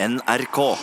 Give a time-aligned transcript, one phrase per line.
[0.00, 0.76] NRK.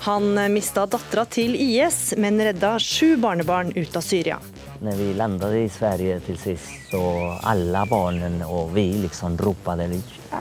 [0.00, 4.40] Han mista dattera til IS, men redda sju barnebarn ut av Syria.
[4.84, 10.00] När vi landade i Sverige till sist så alla barnen och vi liksom ropade
[10.30, 10.38] ja.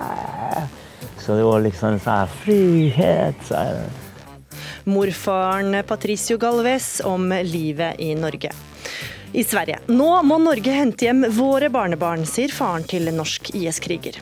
[1.17, 3.35] Så det var liksom så här frihet.
[3.43, 3.83] Så här.
[4.83, 8.51] Morfaren Patricio Galvez om livet i Norge.
[9.31, 9.79] I Sverige.
[9.85, 14.19] Nå må Norge hente hjem våre barnebarn, sier faren til norsk IS-kriger.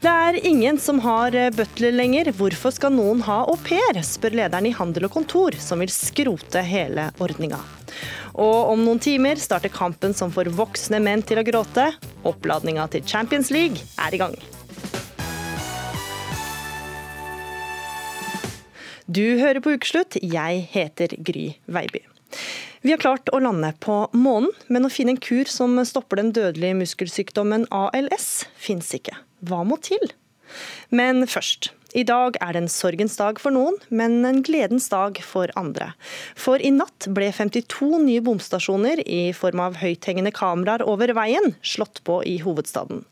[0.00, 2.32] Det er ingen som har butler lenger.
[2.32, 6.64] Hvorfor skal noen ha au pair, spør lederen i Handel og Kontor, som vil skrote
[6.64, 7.60] hele ordninga.
[8.34, 11.90] Og om noen timer starter kampen som får voksne menn til å gråte.
[12.26, 14.36] Oppladninga til Champions League er i gang.
[19.04, 20.16] Du hører på Ukeslutt.
[20.22, 22.00] Jeg heter Gry Veiby.
[22.84, 26.34] Vi har klart å lande på månen, men å finne en kur som stopper den
[26.36, 29.16] dødelige muskelsykdommen ALS, fins ikke.
[29.44, 30.04] Hva må til?
[30.92, 31.70] Men først.
[31.94, 35.92] I dag er det en sorgens dag for noen, men en gledens dag for andre.
[36.34, 42.02] For i natt ble 52 nye bomstasjoner i form av høythengende kameraer over veien slått
[42.02, 43.04] på i hovedstaden.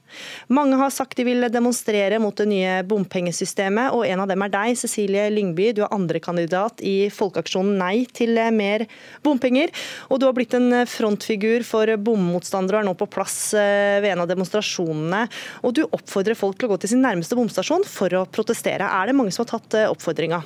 [0.53, 4.53] Mange har sagt de vil demonstrere mot det nye bompengesystemet, og en av dem er
[4.53, 5.73] deg, Cecilie Lyngby.
[5.77, 8.87] Du er andrekandidat i Folkeaksjonen Nei til mer
[9.25, 9.73] bompenger.
[10.11, 14.15] Og du har blitt en frontfigur for bommotstandere og er nå på plass eh, ved
[14.15, 15.27] en av demonstrasjonene.
[15.67, 18.89] Og du oppfordrer folk til å gå til sin nærmeste bomstasjon for å protestere.
[18.89, 20.43] Er det mange som har tatt eh, oppfordringa?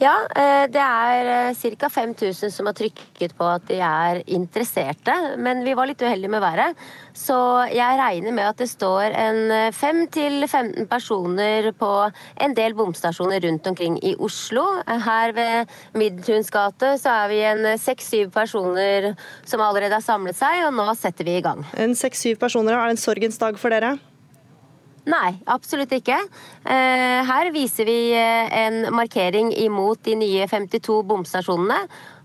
[0.00, 1.88] Ja, eh, det er ca.
[1.92, 5.12] 5000 som har trykket på at de er interesserte.
[5.36, 6.78] Men vi var litt uheldige med været.
[7.12, 7.36] Så
[7.68, 11.92] jeg regner med at det står en 5-15 personer på
[12.40, 14.64] en del bomstasjoner rundt omkring i Oslo.
[14.88, 19.12] Her ved Midtuns gate så er vi en 6-7 personer
[19.44, 21.66] som allerede har samlet seg, og nå setter vi i gang.
[21.76, 23.98] En 6-7 personer, er det en sorgens dag for dere?
[25.08, 26.16] Nei, absolutt ikke.
[26.68, 31.78] Eh, her viser vi eh, en markering imot de nye 52 bomstasjonene.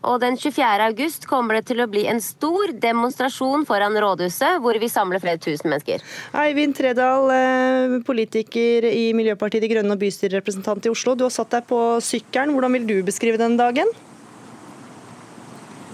[0.06, 0.86] Og den 24.
[0.86, 5.42] august kommer det til å bli en stor demonstrasjon foran rådhuset, hvor vi samler flere
[5.42, 6.04] tusen mennesker.
[6.44, 11.16] Eivind Tredal, eh, politiker i Miljøpartiet De Grønne og bystyrerepresentant i Oslo.
[11.16, 12.54] Du har satt deg på sykkelen.
[12.54, 13.90] Hvordan vil du beskrive den dagen?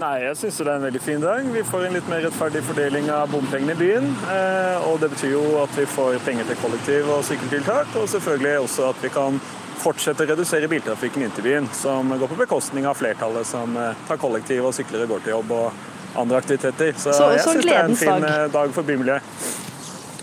[0.02, 1.46] Nei, jeg syns det er en veldig fin dag.
[1.54, 4.08] Vi får en litt mer rettferdig fordeling av bompengene i byen.
[4.34, 8.56] Eh, og det betyr jo at vi får penger til kollektiv- og sykkeltiltak, og selvfølgelig
[8.64, 9.38] også at vi kan
[9.82, 14.06] fortsette å redusere biltrafikken inn til byen, som går på bekostning av flertallet som eh,
[14.10, 16.98] tar kollektiv og sykler og går til jobb og andre aktiviteter.
[16.98, 18.48] Så, så jeg syns det er en fin dag.
[18.48, 19.70] Eh, dag for bymiljøet.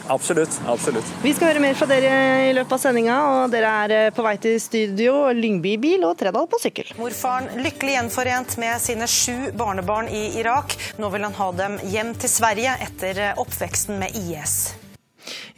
[0.09, 0.61] Absolutt.
[0.67, 1.13] absolutt.
[1.23, 2.13] Vi skal høre mer fra dere
[2.49, 5.15] i løpet av sendinga, og dere er eh, på vei til studio.
[5.37, 6.95] Lyngby bil og Tredal på sykkel.
[7.01, 10.77] Morfaren lykkelig gjenforent med sine sju barnebarn i Irak.
[10.99, 14.61] Nå vil han ha dem hjem til Sverige etter eh, oppveksten med IS.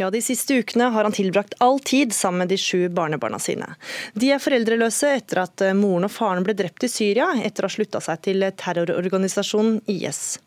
[0.00, 3.74] Ja, De siste ukene har han tilbrakt all tid sammen med de sju barnebarna sine.
[4.14, 7.70] De er foreldreløse etter at eh, moren og faren ble drept i Syria etter å
[7.70, 10.38] ha slutta seg til terrororganisasjonen IS.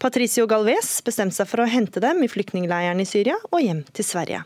[0.00, 4.06] Patricio Galvez bestemte seg for å hente dem i flyktningleiren i Syria og hjem til
[4.06, 4.44] Sverige.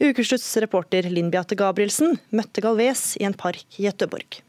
[0.00, 4.40] Ukeslutts reporter Linn Beate Gabrielsen møtte Galvez i en park i Göteborg.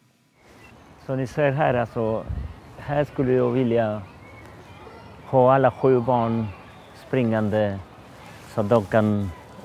[1.05, 2.23] Som ni ser her, altså,
[2.87, 3.87] her skulle jeg ville
[5.31, 6.45] ha alle sju barn
[7.01, 7.79] springende
[8.53, 9.11] så de kan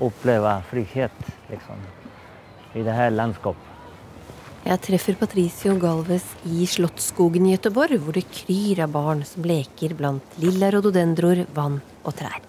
[0.02, 1.80] oppleve frihet liksom,
[2.74, 3.72] i det her landskapet.
[4.66, 9.94] Jeg treffer Patricio Galves i Slottsskogen i Gøteborg, hvor det kryr av barn som leker
[9.94, 12.40] blant lilla rododendroer, vann og trær.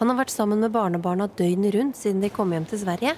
[0.00, 3.14] Han har vært sammen med barnebarna døgnet rundt siden de kom hjem til Sverige.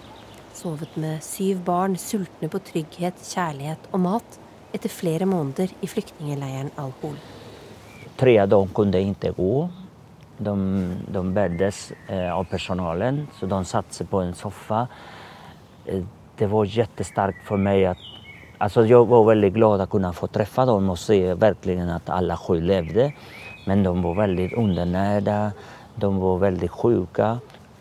[0.53, 4.39] Sovet med syv barn, sultne på trygghet, kjærlighet og mat,
[4.77, 7.17] etter flere måneder i flyktningleiren Al-Hol.
[8.21, 9.55] Tre av dem kunne ikke gå.
[10.43, 10.55] De,
[11.09, 14.87] de bärdes eh, av personalen, så de satte seg på en soffa.
[15.87, 16.03] Eh,
[16.39, 17.99] det var jättestarkt for meg at
[18.59, 22.37] alltså jag var veldig glad å kunne få treffe dem og se verkligen at alle
[22.37, 23.13] sju levde.
[23.67, 25.53] Men de var veldig undernärda,
[25.95, 27.37] de var veldig sjuka.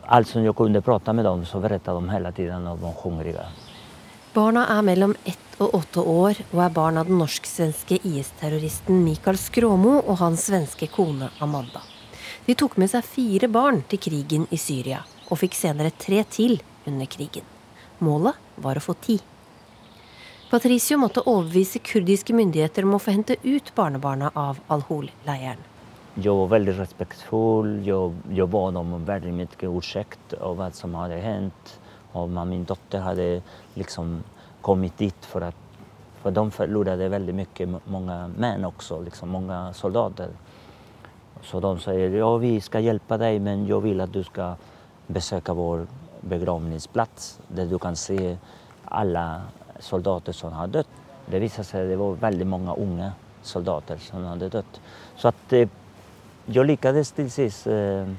[0.06, 2.94] Alt som jeg kunne prate med dem, så berättade de hele tiden at de var
[3.04, 3.46] hungrige.
[4.34, 9.38] Barna er mellom ett og åtte år og er barn av den norsk-svenske IS-terroristen Mikael
[9.38, 11.82] Skråmo og hans svenske kone Amanda.
[12.46, 16.58] De tok med seg fire barn til krigen i Syria, og fikk senere tre til
[16.90, 17.46] under krigen.
[18.02, 19.20] Målet var å få ti.
[20.52, 25.62] Patricio måtte overbevise kurdiske myndigheter om å få hente ut barnebarna av Al-Hol-leiren.
[26.18, 27.70] Jeg var veldig respektfull.
[27.88, 31.78] Jeg, jeg ba dem om veldig mye ursäkt av hva som hadde hendt.
[32.12, 33.42] Och min dotter hadde
[33.74, 34.24] liksom
[34.62, 35.56] kommet dit for at
[36.22, 40.30] For de förlorade veldig mye mange menn også, liksom mange soldater.
[41.44, 44.60] Så de sier ja vi skal hjelpe deg, men jeg vil at du skal
[45.12, 45.86] besøke vår
[46.22, 48.36] begravningsplats der du kan se
[48.92, 49.26] alle
[49.82, 50.98] soldater som har dødd.
[51.32, 53.12] Det viser seg at det var veldig mange unge
[53.44, 54.82] soldater som hadde dødd.
[55.18, 55.56] Så at,
[56.52, 58.10] jeg lyktes til sist eh,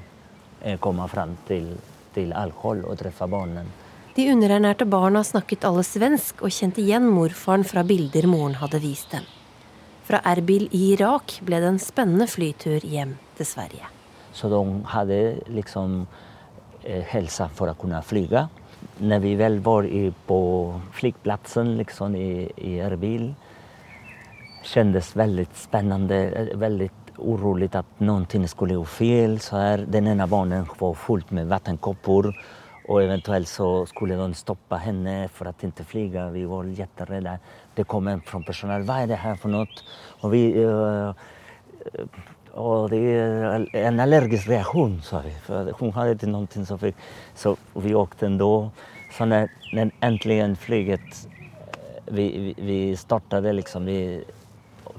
[0.63, 1.73] eh, komma fram til,
[2.15, 3.65] til Alkholl og treffe barna.
[4.15, 9.11] De underernærte barna snakket alle svensk og kjente igjen morfaren fra bilder moren hadde vist
[9.11, 9.25] dem.
[10.13, 13.87] Fra Erbil i Irak ble det en spennende flytur hjem til Sverige.
[14.29, 14.59] Så de
[14.91, 15.15] hadde
[15.49, 16.03] liksom
[17.09, 18.43] helsa for å kunne flyge.
[19.01, 19.87] Når vi vel var
[20.29, 20.37] på
[20.93, 23.31] flyplassen liksom i, i Erbil,
[24.69, 26.21] kjentes veldig spennende.
[26.29, 29.39] Eh, veldig urolig at noe skulle gå feil.
[29.89, 32.29] Den ene barnen var fullt med vannkopper.
[32.83, 36.29] Og eventuelt så skulle de stoppe henne for å ikke flyge.
[36.37, 37.39] Vi var kjemperedde.
[37.75, 38.85] Det kom en fra personell.
[38.87, 39.67] Hva er det her for noe?
[40.21, 41.13] Og vi øh,
[42.53, 45.31] og det er en allergisk reaksjon, sa vi.
[45.47, 46.99] For hun hadde ikke noe som fikk
[47.35, 48.51] Så vi åkte da.
[49.13, 51.27] Så når, når endelig flyget
[52.13, 54.21] Vi, vi, vi startet liksom vi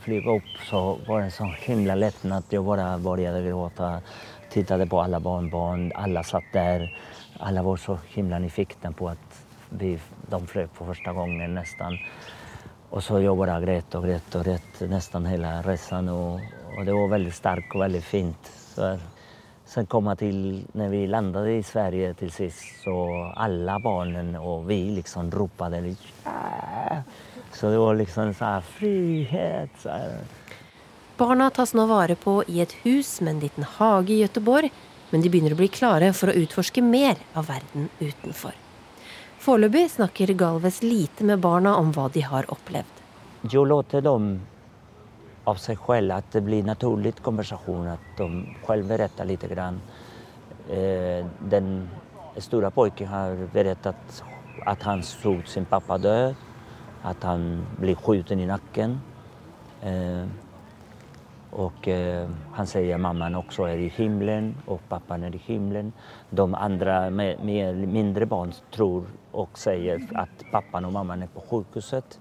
[0.04, 3.90] flyga opp, så var det en sånn himla lättnad at jeg bare började gråte.
[4.50, 6.88] Tittade på alle barnbarn, Alle satt der.
[7.40, 9.98] Alle var så himla nyfikna på at vi,
[10.30, 11.98] de fløy for første gangen nästan.
[12.90, 16.08] Och så jobber jeg greit og greit og greit nesten hele reisen.
[16.08, 16.40] Og,
[16.76, 18.50] og det var veldig sterk og veldig fint.
[18.74, 18.94] Så,
[19.66, 20.40] sen kom jeg til,
[20.78, 22.94] når vi landet i Sverige til sist, så
[23.34, 26.10] alle barnen og vi liksom ropade litt
[27.54, 29.76] så det var liksom sånn frihet.
[29.82, 29.94] Så
[31.18, 34.72] Barna tas nå vare på i et hus med en liten hage i Gøteborg,
[35.12, 38.63] men de begynner å bli klare for å utforske mer av verden utenfor.
[39.44, 43.00] Foreløpig snakker Galvez lite med barna om hva de har opplevd.
[43.52, 44.28] Jeg låter dem
[45.44, 48.28] av seg selv at det blir naturlig konversasjon, at de
[48.64, 49.42] selv forteller litt.
[50.72, 51.68] Eh, den
[52.40, 54.22] store gutten har fortalt
[54.64, 56.32] at han så sin pappa død.
[57.04, 58.94] At han ble skjuten i nakken.
[61.52, 65.92] Og eh, han sier mammaen også er i himmelen og pappaen er i himmelen.
[66.32, 72.20] De andre med mindre barn tror og sier at pappaen og mammaen er på sjukhuset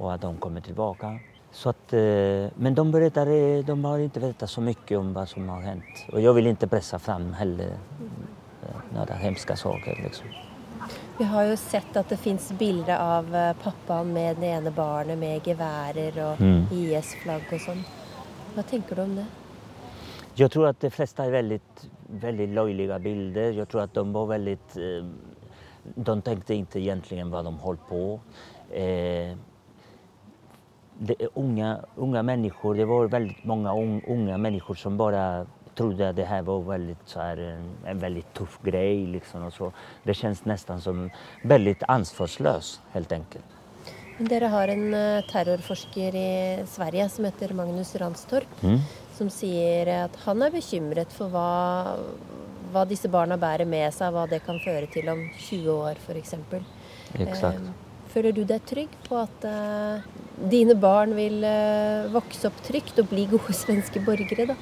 [0.00, 1.18] Og at de kommer tilbake.
[1.64, 3.26] Att, eh, men de, berättar,
[3.62, 6.06] de har ikke berättat så mye om hva som har hendt.
[6.12, 7.76] Og jeg vil ikke presse fram heller
[8.94, 10.00] några hemska saker.
[10.02, 10.26] Liksom.
[11.18, 15.18] Vi har jo sett at det fins bilder av eh, pappaen med det ene barnet
[15.18, 16.72] med geværer og mm.
[16.72, 17.84] IS-flagg og sånn.
[18.56, 19.26] Hva tenker du om det?
[20.36, 21.60] Jeg tror at de fleste er veldig,
[22.22, 23.52] veldig løyelige bilder.
[23.60, 25.12] Jeg tror at de var veldig eh,
[25.82, 28.02] De tenkte ikke egentlig hva de holdt på
[28.70, 29.32] eh,
[31.02, 33.72] det, unge mennesker, det var veldig mange
[34.06, 35.46] unge mennesker som bare
[35.76, 39.06] trodde at det her var veldig, så här, en, en väldigt tuff grej.
[39.06, 39.72] Liksom, och så.
[40.02, 41.10] Det känns nästan som
[41.42, 43.44] veldig ansvarslös, helt enkelt.
[44.18, 48.78] Dere har en eh, terrorforsker i Sverige som heter Magnus Ranstorp, mm.
[49.16, 51.96] som sier at han er bekymret for hva,
[52.72, 56.34] hva, disse barna bærer med seg, hva det kan føre til om 20 år f.eks.
[57.20, 57.58] Eh,
[58.12, 60.04] føler du deg trygg på at uh,
[60.52, 64.52] dine barn vil uh, vokse opp trygt og bli gode svenske borgere?
[64.52, 64.58] da?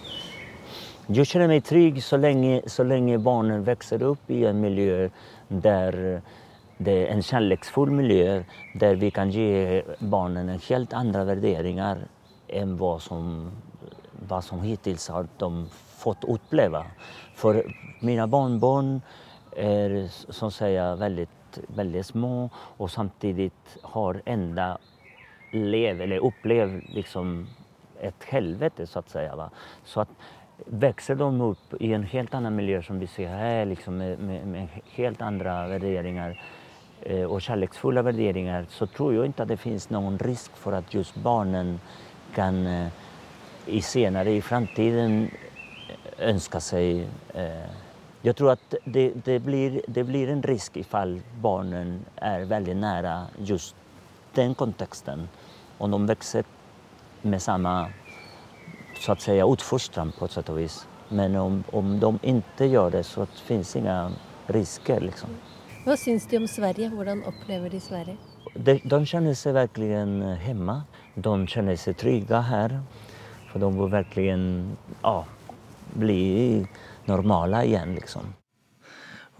[1.11, 5.09] Jeg kjenner meg trygg så lenge, så lenge barna vokser opp i en miljø
[5.50, 6.21] der
[6.81, 8.38] det er en kjærlighetsfull miljø,
[8.81, 12.07] der vi kan gi barna helt andre vurderinger
[12.57, 13.50] enn hva som,
[14.29, 15.50] hva som hittil har de
[16.00, 16.87] fått uppleva.
[17.41, 19.03] För mina barnbarn
[19.57, 24.79] är som säger väldigt, väldigt små och samtidigt har enda
[25.53, 27.47] lev, eller upplev liksom
[28.01, 29.37] ett helvete så att säga.
[29.37, 29.51] Va?
[29.85, 30.09] Så att
[30.67, 34.47] växer de upp i en helt annan miljö som vi ser här, liksom med, med,
[34.47, 36.43] med helt andra värderingar
[37.03, 40.95] eh, och kärleksfulla värderingar så tror jag inte att det finns någon risk för att
[40.95, 41.81] just barnen
[42.35, 42.89] kan eh,
[43.67, 45.31] i senare i framtiden
[46.21, 47.71] önska seg eh,
[48.23, 53.15] jag tror at det, det, blir, det blir en risk ifall barnen er veldig nære
[53.49, 53.77] just
[54.37, 55.25] den konteksten.
[55.81, 56.45] Og de vokser
[57.23, 57.93] med samme
[59.00, 60.87] så att säga utfostran på ett sätt och vis.
[61.09, 64.12] Men om, om de ikke gjør det så finnes ingen
[64.47, 65.00] risker.
[65.00, 65.33] Liksom.
[65.87, 66.91] Hva syns de om Sverige?
[66.93, 68.17] Hvordan opplever de Sverige?
[68.55, 69.89] De, de kjenner seg virkelig
[70.45, 70.83] hjemme.
[71.17, 72.83] De kjenner seg trygge her.
[73.49, 74.29] For de bor virkelig
[75.00, 75.25] ja,
[75.95, 76.67] bli
[77.11, 78.35] normale igjen, liksom.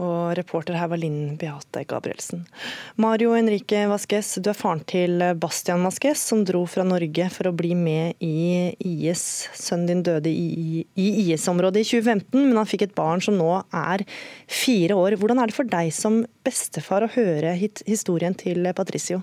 [0.01, 2.47] Og reporter her var Linn Beate Gabrielsen.
[2.97, 7.53] Mario Henrique Vasques, du er faren til Bastian Vasques, som dro fra Norge for å
[7.57, 9.25] bli med i IS.
[9.53, 13.51] Sønnen din døde i, i IS-området i 2015, men han fikk et barn som nå
[13.77, 14.07] er
[14.49, 15.19] fire år.
[15.21, 19.21] Hvordan er det for deg som bestefar å høre historien til Patricio?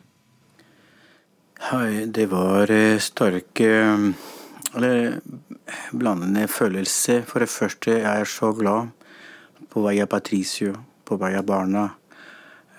[1.72, 3.72] Hei, det var eh, sterke
[4.78, 5.18] eller
[5.92, 7.24] blandende følelser.
[7.28, 8.94] For det første, jeg er så glad
[9.72, 11.90] på vei av Patricio, på vei av barna,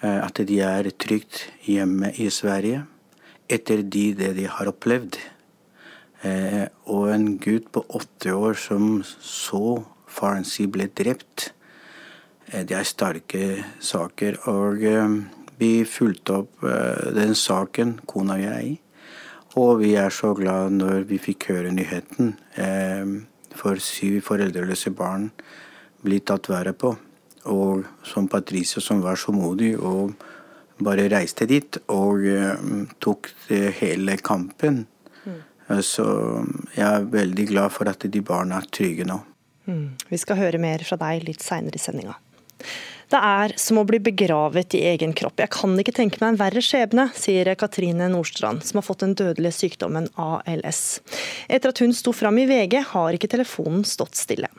[0.02, 2.85] eh, at de er trygt hjemme i Sverige
[3.49, 5.16] etter de, det de har opplevd.
[6.26, 9.78] Eh, og en gutt på åtte år som så
[10.09, 11.52] faren sin ble drept.
[12.50, 13.45] Eh, det er sterke
[13.80, 14.42] saker.
[14.50, 14.85] Og
[15.59, 16.66] vi fulgte opp
[17.16, 18.76] den saken, kona og jeg.
[19.57, 22.35] Og vi er så glad når vi fikk høre nyheten.
[23.59, 25.31] For syv foreldreløse barn
[26.05, 26.93] blitt tatt været på.
[27.49, 30.12] Og som Patricia, som var så modig og
[30.85, 33.31] bare reiste dit og uh, tok
[33.81, 34.85] hele kampen.
[35.25, 35.40] Mm.
[35.83, 36.05] Så
[36.76, 39.19] jeg er veldig glad for at de barna er trygge nå.
[39.69, 39.88] Mm.
[40.09, 42.14] Vi skal høre mer fra deg litt seinere i sendinga.
[43.08, 45.38] Det er som å bli begravet i egen kropp.
[45.40, 49.14] Jeg kan ikke tenke meg en verre skjebne, sier Katrine Nordstrand, som har fått den
[49.16, 51.00] dødelige sykdommen ALS.
[51.48, 54.50] Etter at hun sto fram i VG, har ikke telefonen stått stille.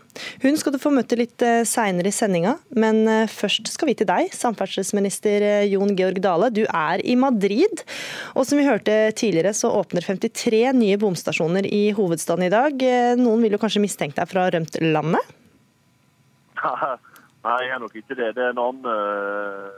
[0.42, 3.96] Hun skal du få møte litt eh, seinere i sendinga, men eh, først skal vi
[4.00, 6.50] til deg, samferdselsminister eh, Jon Georg Dale.
[6.50, 7.84] Du er i Madrid,
[8.34, 12.82] og som vi hørte tidligere, så åpner 53 nye bomstasjoner i hovedstaden i dag.
[13.22, 15.38] Noen vil jo kanskje mistenke deg for å ha rømt landet?
[17.46, 18.34] Nei, jeg er nok ikke det.
[18.36, 19.70] Det er en annen uh,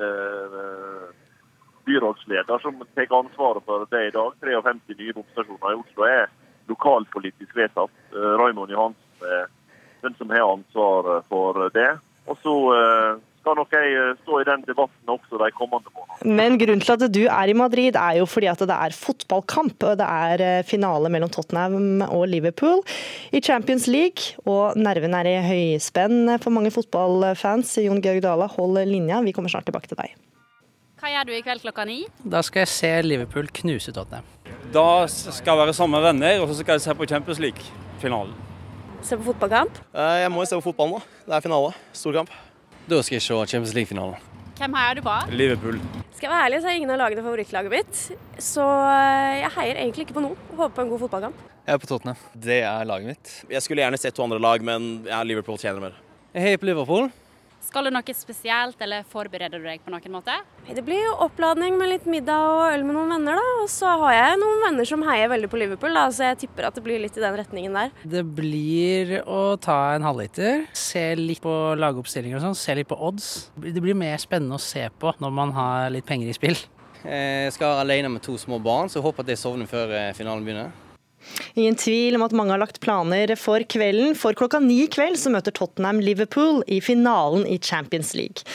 [0.00, 1.08] uh,
[1.88, 4.36] byrådsleder som tar ansvaret for det i dag.
[4.40, 6.30] 53 nye bomstasjoner i Oslo er
[6.70, 7.92] lokalpolitisk vedtatt.
[8.14, 9.50] Uh, Raymond Johansen er
[10.00, 11.90] den som har ansvar for det.
[12.26, 12.54] Og så
[13.50, 16.34] skal nok jeg eh, stå i den debatten også de kommende månedene.
[16.38, 19.82] Men grunnen til at du er i Madrid er jo fordi at det er fotballkamp.
[19.82, 22.82] og Det er eh, finale mellom Tottenham og Liverpool
[23.32, 24.38] i Champions League.
[24.46, 27.78] Og nerven er i høyspenn for mange fotballfans.
[27.82, 30.14] Jon Georg Dale, hold linja, vi kommer snart tilbake til deg.
[31.00, 32.02] Hva gjør du i kveld klokka ni?
[32.22, 34.28] Da skal jeg se Liverpool knuse Tottenham.
[34.70, 38.36] Da skal jeg være sammen med venner, og så skal jeg se på Champions League-finalen.
[39.00, 39.80] Se på fotballkamp?
[39.96, 41.02] Eh, jeg må jo se på fotball nå.
[41.24, 41.72] Det er finale.
[41.96, 42.30] Storkamp.
[42.90, 44.16] Da skal jeg se Champions League-finalen.
[44.58, 45.12] Hvem heier du på?
[45.30, 45.76] Liverpool.
[46.10, 48.00] Skal jeg være ærlig, så er ingen av lagene favorittlaget mitt.
[48.42, 50.38] Så eh, jeg heier egentlig ikke på noe.
[50.58, 51.44] Håper på en god fotballkamp.
[51.68, 52.24] Jeg er på Tottenham.
[52.34, 53.30] Det er laget mitt.
[53.54, 55.94] Jeg skulle gjerne sett to andre lag, men ja, Liverpool tjener mer.
[56.34, 57.06] Jeg heier på Liverpool.
[57.60, 60.34] Skal du noe spesielt, eller forbereder du deg på noen måte?
[60.66, 63.52] Det blir jo oppladning med litt middag og øl med noen venner, da.
[63.62, 66.70] Og så har jeg noen venner som heier veldig på Liverpool, da, så jeg tipper
[66.70, 67.94] at det blir litt i den retningen der.
[68.16, 72.98] Det blir å ta en halvliter, se litt på lagoppstillinger og sånn, se litt på
[72.98, 73.30] odds.
[73.60, 76.58] Det blir mer spennende å se på når man har litt penger i spill.
[77.00, 79.94] Jeg skal være alene med to små barn, så jeg håper at jeg sovner før
[79.96, 80.72] eh, finalen begynner.
[81.54, 85.18] Ingen tvil om at mange har lagt planer for kvelden, for klokka ni i kveld
[85.20, 88.46] så møter Tottenham Liverpool i finalen i Champions League.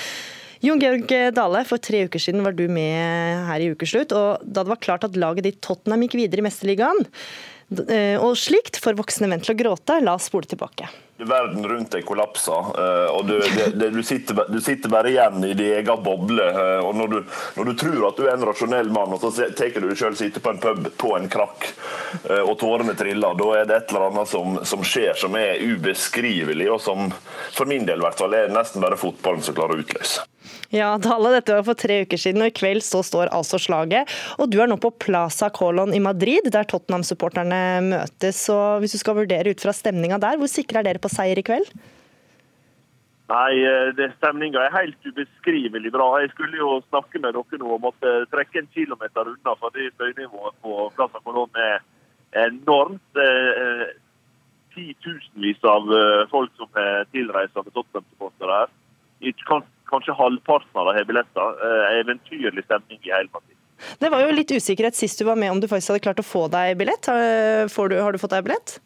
[0.66, 4.16] Jon Georg Dale, for tre uker siden var du med her i Ukeslutt.
[4.16, 7.06] og Da det var klart at laget ditt Tottenham gikk videre i Mesterligaen,
[7.86, 10.90] eh, og slikt får voksne menn til å gråte, la oss spole tilbake.
[11.18, 15.46] Verden rundt deg kollapser, eh, og du, det, det, du, sitter, du, sitter, bare igjen
[15.48, 16.44] i din egen boble.
[16.44, 17.16] Eh, og når du,
[17.56, 20.18] når du, tror at du er en rasjonell mann, og så tar du deg sjøl
[20.20, 21.70] sitte på en pub på en krakk,
[22.28, 25.64] eh, og tårene triller, da er det et eller annet som, som, skjer som er
[25.64, 27.08] ubeskrivelig, og som
[27.56, 30.28] for min del i hvert fall er nesten bare fotballen som klarer å utløse.
[30.74, 34.12] Ja, Dale, dette var for tre uker siden, og i kveld så står altså slaget.
[34.40, 38.46] Og du er nå på Plaza Colon i Madrid, der Tottenham-supporterne møtes.
[38.48, 41.40] Så hvis du skal vurdere ut fra stemninga der, hvor sikre er dere på seier
[41.40, 41.70] i kveld?
[43.26, 46.12] Nei, eh, det Stemninga er helt ubeskrivelig bra.
[46.22, 49.94] Jeg skulle jo snakke med dere nå om at trekke en kilometer unna, for det
[49.96, 51.80] støynivået på Plaza Colon er
[52.46, 53.24] enormt.
[54.76, 58.74] Titusenvis av eh, folk som er tilreisende Tottenham-supportere her
[59.96, 61.62] kanskje halvparten av dem har billetter.
[61.68, 63.60] Eh, eventyrlig stemning i hele partiet.
[64.00, 66.28] Det var jo litt usikkerhet sist du var med om du faktisk hadde klart å
[66.28, 67.08] få deg billett.
[67.12, 68.78] Har du, har du fått deg billett?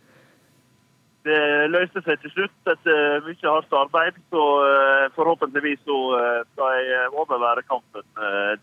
[1.27, 4.17] Det løste seg til slutt etter mye hardt arbeid.
[4.33, 8.07] Så eh, forhåpentligvis så eh, skal jeg overvære kampen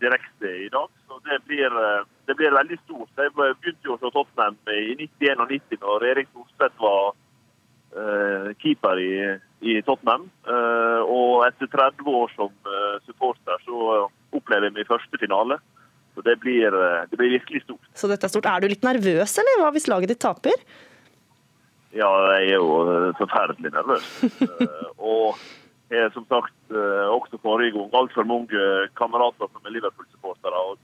[0.01, 0.91] direkte i dag.
[1.07, 1.71] Så det blir,
[2.27, 3.13] det blir veldig stort.
[3.15, 7.15] Jeg begynte jo se Tottenham i 91 og 90 når Erik Thorstvedt var
[8.61, 9.11] keeper i
[9.65, 10.27] i Tottenham.
[10.47, 15.59] Eh, og etter 30 år som eh, supporter så opplever jeg min første finale.
[16.15, 17.89] Så det blir, eh, det blir, virkelig stort.
[17.97, 18.49] Så dette er stort.
[18.49, 20.65] Er du litt nervøs, eller hva hvis laget ditt taper?
[21.95, 24.11] Ja, jeg er jo forferdelig nervøs.
[24.57, 25.37] Eh, og
[25.93, 28.63] jeg er som sagt eh, også forrige gang altfor mange
[28.99, 30.63] kamerater som er Liverpool-supportere.
[30.71, 30.77] og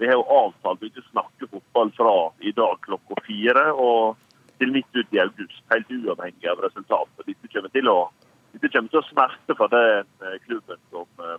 [0.00, 4.16] Vi har jo avtalt å ikke snakke fotball fra i dag klokka fire og
[4.60, 7.26] til midt ut i august, helt uavhengig av resultatet.
[7.26, 7.98] Dette kommer til å,
[8.54, 11.36] dette kommer til å smerte for den eh, klubben som, eh,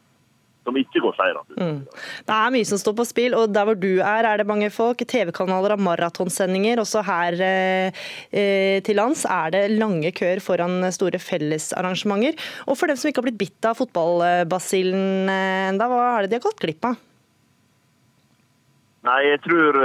[0.67, 1.62] som ikke går seirende ut.
[1.62, 2.05] Mm.
[2.27, 4.69] Det er mye som står på spill, og der hvor du er, er det mange
[4.74, 5.01] folk.
[5.01, 6.83] TV-kanaler har maratonsendinger.
[6.83, 12.38] Også her eh, eh, til lands er det lange køer foran store fellesarrangementer.
[12.67, 16.41] Og for dem som ikke har blitt bitt av fotballbasillen ennå, hva er det de
[16.41, 17.03] har gått glipp av?
[19.07, 19.77] Nei, jeg tror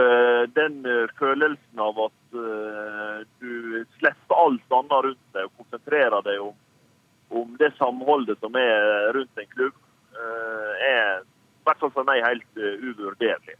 [0.50, 0.80] den
[1.14, 6.54] følelsen av at du slipper alt annet rundt deg og konsentrerer deg om,
[7.32, 9.76] om det samholdet som er rundt en klubb,
[10.82, 13.56] er i hvert fall for meg helt uvurderlig.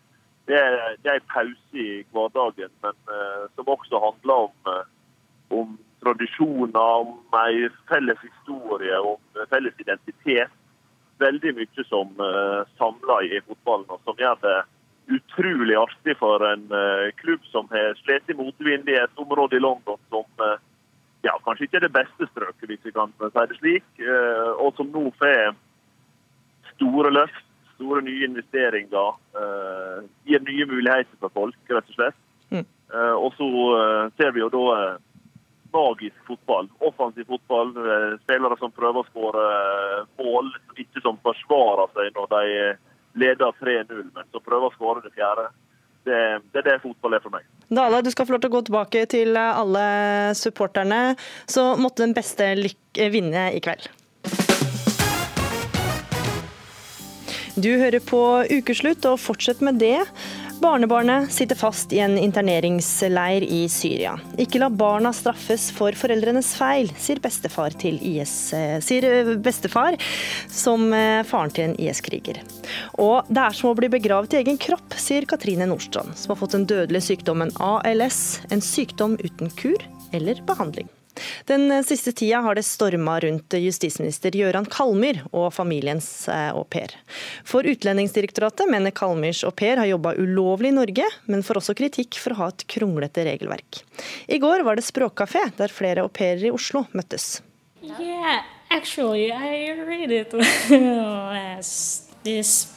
[0.50, 0.74] Det er,
[1.04, 2.96] det er en pause i hverdagen, men
[3.54, 4.72] som også handler om,
[5.54, 10.52] om tradisjoner, om en felles historie, om felles identitet.
[11.22, 12.10] Veldig mye som
[12.80, 14.58] samler i fotballen, og som gjør det
[15.16, 19.62] utrolig artig for en uh, klubb som har slitt i motvind i et område i
[19.62, 20.56] London som uh,
[21.22, 24.74] ja, kanskje ikke er det beste strøket, hvis vi kan si det slik, uh, og
[24.78, 25.54] som nå får
[26.74, 29.16] store løft, store nye investeringer,
[30.28, 32.18] gir nye muligheter for folk, rett og slett.
[32.52, 32.66] Mm.
[33.18, 33.48] og så
[34.20, 34.62] ser vi jo da
[35.74, 37.72] magisk fotball, offensiv fotball,
[38.22, 39.46] spillere som prøver å skåre
[40.20, 42.44] mål, ikke som forsvarer seg når de
[43.18, 45.48] leder 3-0, men så prøver å skåre det fjerde.
[46.02, 46.18] Det,
[46.50, 47.46] det, er det fotball er for meg.
[47.72, 49.84] Dale, du skal få lov til å gå tilbake til alle
[50.36, 51.02] supporterne.
[51.46, 53.86] Så måtte den beste lykke vinne i kveld.
[57.52, 59.98] Du hører på Ukeslutt, og fortsett med det.
[60.62, 64.12] Barnebarnet sitter fast i en interneringsleir i Syria.
[64.38, 69.98] Ikke la barna straffes for foreldrenes feil, sier bestefar, IS, eh, sier eh, bestefar
[70.46, 72.38] som eh, faren til en IS-kriger.
[73.02, 76.42] Og det er som å bli begravet i egen kropp, sier Katrine Nordstrand, som har
[76.44, 78.22] fått den dødelige sykdommen ALS,
[78.54, 79.82] en sykdom uten kur
[80.14, 80.86] eller behandling.
[81.44, 86.94] Den siste tida har det storma rundt justisminister Gøran Kalmyr og familiens eh, au pair.
[87.44, 92.18] For Utlendingsdirektoratet mener Kalmyrs au pair har jobba ulovlig i Norge, men får også kritikk
[92.22, 93.82] for å ha et kronglete regelverk.
[94.28, 97.42] I går var det språkkafé, der flere au pairer i Oslo møttes.
[97.82, 100.30] Yeah, actually, I read it
[102.22, 102.72] this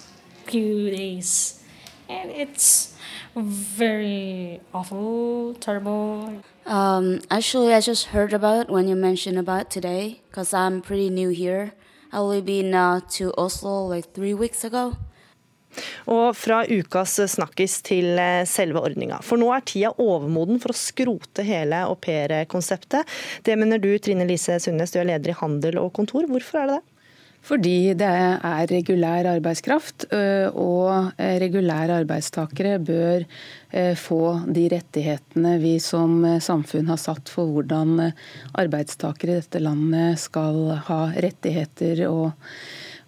[0.45, 1.63] few days,
[2.09, 2.95] and it's
[3.35, 6.41] very awful, terrible.
[6.65, 11.29] Um, actually, I just heard about when you mentioned about today, because I'm pretty new
[11.29, 11.73] here.
[12.11, 14.95] I only been uh, to Oslo like three weeks ago.
[16.07, 19.19] Og fra ukas snakkis til eh, selve ordninga.
[19.21, 23.11] For nå er tida overmoden for å skrote hele aupairekonseptet.
[23.43, 26.29] Det mener du, Trine Lise Sundnes, du er leder i Handel og Kontor.
[26.31, 26.94] Hvorfor er det det?
[27.45, 30.07] Fordi det er regulær arbeidskraft,
[30.57, 33.25] og regulære arbeidstakere bør
[33.99, 34.21] få
[34.55, 38.09] de rettighetene vi som samfunn har satt for hvordan
[38.57, 42.31] arbeidstakere i dette landet skal ha rettigheter og,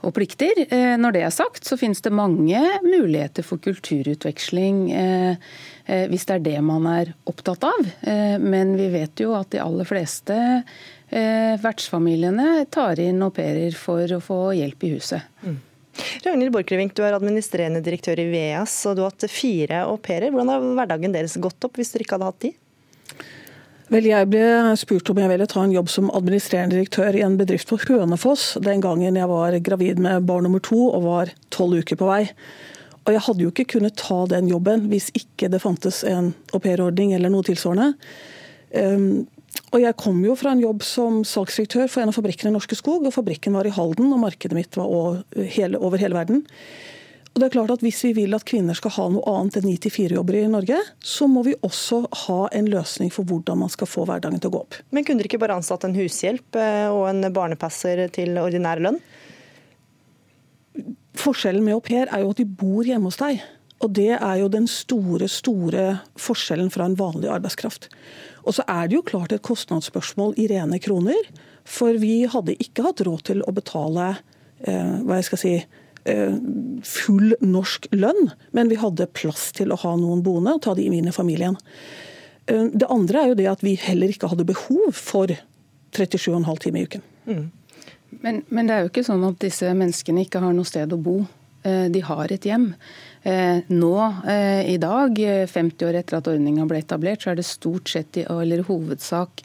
[0.06, 0.68] og plikter.
[1.02, 4.86] Når det er sagt, så finnes det mange muligheter for kulturutveksling
[5.88, 7.90] hvis det er det man er opptatt av.
[8.44, 14.12] Men vi vet jo at de aller fleste eh, vertsfamiliene tar inn au pairer for
[14.12, 15.24] å få hjelp i huset.
[15.46, 15.58] Mm.
[16.26, 20.34] Ragnhild Borchgrevink, du er administrerende direktør i VEAS, og du har hatt fire au pairer.
[20.34, 22.54] Hvordan har hverdagen deres gått opp hvis dere ikke hadde hatt de?
[23.88, 27.38] Vel, Jeg ble spurt om jeg ville ta en jobb som administrerende direktør i en
[27.40, 31.80] bedrift på Hønefoss den gangen jeg var gravid med barn nummer to og var tolv
[31.80, 32.26] uker på vei.
[33.08, 37.14] Og Jeg hadde jo ikke kunnet ta den jobben hvis ikke det fantes en aupairordning
[37.16, 37.94] eller noe tilsvarende.
[38.76, 39.24] Um,
[39.74, 42.78] og jeg kom jo fra en jobb som salgsdirektør for en av fabrikkene i Norske
[42.78, 43.06] Skog.
[43.08, 46.46] og Fabrikken var i Halden, og markedet mitt var over hele, verden.
[47.34, 49.68] Og det er klart at Hvis vi vil at kvinner skal ha noe annet enn
[49.70, 54.08] 9-4-jobber i Norge, så må vi også ha en løsning for hvordan man skal få
[54.10, 54.80] hverdagen til å gå opp.
[54.90, 58.98] Men kunne dere ikke bare ansatt en hushjelp eh, og en barnepasser til ordinær lønn?
[61.18, 63.44] Forskjellen med au pair er jo at de bor hjemme hos deg.
[63.84, 67.90] Og det er jo den store, store forskjellen fra en vanlig arbeidskraft.
[68.48, 71.30] Og så er det jo klart et kostnadsspørsmål i rene kroner.
[71.68, 74.14] For vi hadde ikke hatt råd til å betale
[74.64, 75.54] eh, hva jeg skal si,
[76.08, 76.38] eh,
[76.88, 80.88] full norsk lønn, men vi hadde plass til å ha noen boende og ta de
[80.88, 81.60] inn i familien.
[82.48, 85.36] Eh, det andre er jo det at vi heller ikke hadde behov for
[85.98, 87.04] 37,5 timer i uken.
[87.28, 87.46] Mm.
[88.24, 91.02] Men, men, det er jo ikke sånn at disse menneskene ikke har noe sted å
[91.02, 91.20] bo.
[91.68, 92.70] De har et hjem.
[93.28, 93.94] Nå
[94.64, 95.18] i dag,
[95.52, 99.44] 50 år etter at ordninga ble etablert, så er det stort sett, eller hovedsak,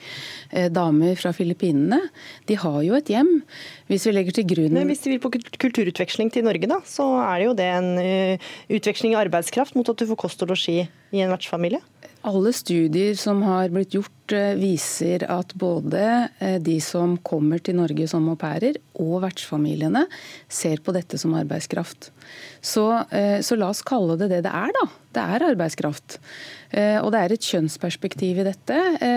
[0.70, 1.98] damer fra Filippinene.
[2.46, 3.32] De har jo et hjem.
[3.90, 7.08] Hvis vi legger til grunn Men Hvis de vil på kulturutveksling til Norge, da, så
[7.24, 7.90] er det jo det en
[8.78, 11.82] utveksling i arbeidskraft mot at du får kost og losji i en vertsfamilie?
[12.22, 17.74] Alle studier som har blitt gjort, eh, viser at både eh, de som kommer til
[17.80, 20.04] Norge som au pairer, og vertsfamiliene
[20.46, 22.12] ser på dette som arbeidskraft.
[22.62, 24.86] Så, eh, så, la oss kalle det det det er, da.
[25.12, 26.20] Det er arbeidskraft.
[26.72, 28.76] Og det er et kjønnsperspektiv i dette.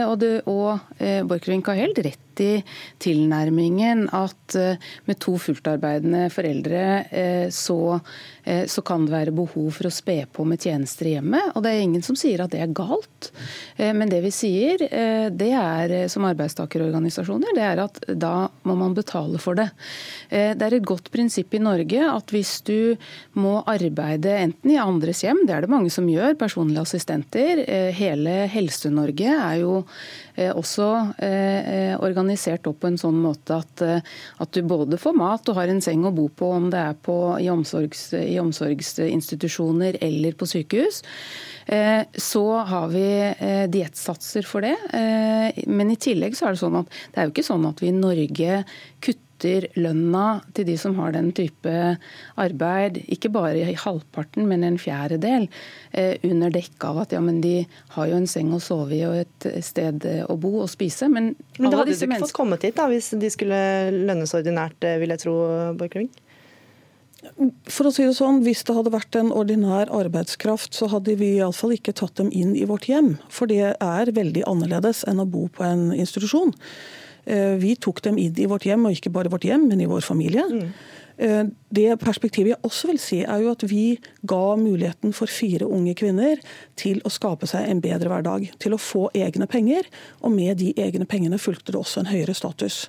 [0.09, 2.57] Og, det, og Borchgrevink har helt rett i
[2.99, 4.57] tilnærmingen at
[5.07, 7.79] med to fulltarbeidende foreldre så
[8.69, 11.53] så kan det være behov for å spe på med tjenester i hjemmet.
[11.55, 13.31] Og det er ingen som sier at det er galt.
[13.77, 18.77] Eh, men det vi sier, eh, det er som arbeidstakerorganisasjoner, det er at da må
[18.79, 19.69] man betale for det.
[20.29, 22.95] Det er et godt prinsipp i Norge at hvis du
[23.39, 27.61] må arbeide enten i andres hjem, det er det mange som gjør, personlige assistenter.
[27.95, 29.77] Hele Helse-Norge er jo
[30.35, 30.87] også
[32.03, 33.83] organisert opp på en sånn måte at,
[34.43, 36.97] at du både får mat og har en seng å bo på, om det er
[37.05, 41.01] på, i omsorgs, i i omsorgsinstitusjoner eller på sykehus.
[41.65, 44.75] Eh, så har vi eh, diettsatser for det.
[44.93, 47.81] Eh, men i tillegg så er det sånn at det er jo ikke sånn at
[47.81, 48.59] vi i Norge
[49.05, 51.71] kutter lønna til de som har den type
[52.39, 55.49] arbeid, ikke bare i halvparten, men en fjerdedel,
[56.23, 57.57] under dekke av at ja, men de
[57.97, 61.11] har jo en seng å sove i og et sted å bo og spise.
[61.11, 63.59] Men, men da hadde du ikke fått kommet hit da, hvis de skulle
[64.07, 65.35] lønnes ordinært, vil jeg tro,
[65.75, 66.15] Borchgrevink?
[67.71, 71.35] For å si det sånn, Hvis det hadde vært en ordinær arbeidskraft, så hadde vi
[71.37, 73.15] iallfall ikke tatt dem inn i vårt hjem.
[73.29, 76.53] For det er veldig annerledes enn å bo på en institusjon.
[77.25, 79.89] Eh, vi tok dem inn i vårt hjem, og ikke bare vårt hjem, men i
[79.89, 80.45] vår familie.
[80.45, 80.69] Mm.
[81.15, 85.93] Det perspektivet jeg også vil si, er jo at vi ga muligheten for fire unge
[85.95, 86.41] kvinner
[86.75, 88.49] til å skape seg en bedre hverdag.
[88.59, 89.87] Til å få egne penger,
[90.19, 92.83] og med de egne pengene fulgte det også en høyere status.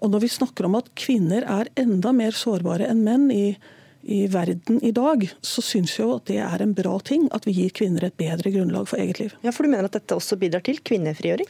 [0.00, 3.56] Og når vi snakker om at kvinner er enda mer sårbare enn menn i,
[4.02, 7.56] i verden i dag, så syns jeg at det er en bra ting at vi
[7.56, 9.36] gir kvinner et bedre grunnlag for eget liv.
[9.46, 11.48] Ja, For du mener at dette også bidrar til kvinnefrigjøring?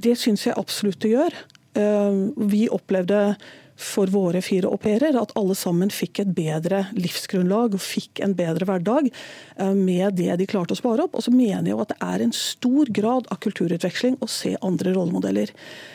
[0.00, 1.40] Det syns jeg absolutt det gjør.
[1.78, 3.34] Eh, vi opplevde
[3.80, 8.34] for våre fire au pairer at alle sammen fikk et bedre livsgrunnlag og fikk en
[8.36, 11.16] bedre hverdag eh, med det de klarte å spare opp.
[11.16, 14.54] Og så mener jeg jo at det er en stor grad av kulturutveksling å se
[14.60, 15.54] andre rollemodeller.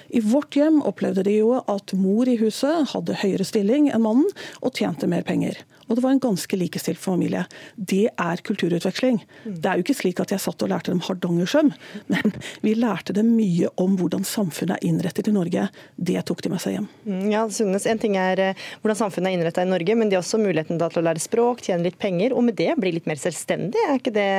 [0.10, 4.30] I vårt hjem opplevde de jo at mor i huset hadde høyere stilling enn mannen
[4.62, 5.62] og tjente mer penger.
[5.86, 7.44] Og det var en ganske likestilt familie.
[7.76, 9.20] Det er kulturutveksling.
[9.46, 9.58] Mm.
[9.62, 11.72] Det er jo ikke slik at jeg satt og lærte dem hardangersøm,
[12.14, 15.68] men vi lærte dem mye om hvordan samfunnet er innrettet i Norge.
[15.96, 16.90] Det tok de med seg hjem.
[17.06, 20.18] Mm, ja, Sunnes, En ting er eh, hvordan samfunnet er innrettet i Norge, men de
[20.18, 23.10] har også muligheten til å lære språk, tjene litt penger, og med det bli litt
[23.10, 23.82] mer selvstendig.
[23.86, 24.30] Er ikke det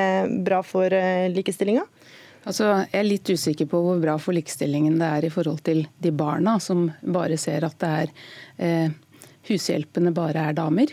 [0.47, 1.87] bra for eh, likestillinga?
[2.47, 5.83] Altså, jeg er litt usikker på hvor bra for likestillingen det er i forhold til
[6.03, 8.13] de barna som bare ser at det er
[8.63, 8.95] eh,
[9.49, 10.93] hushjelpene bare er damer.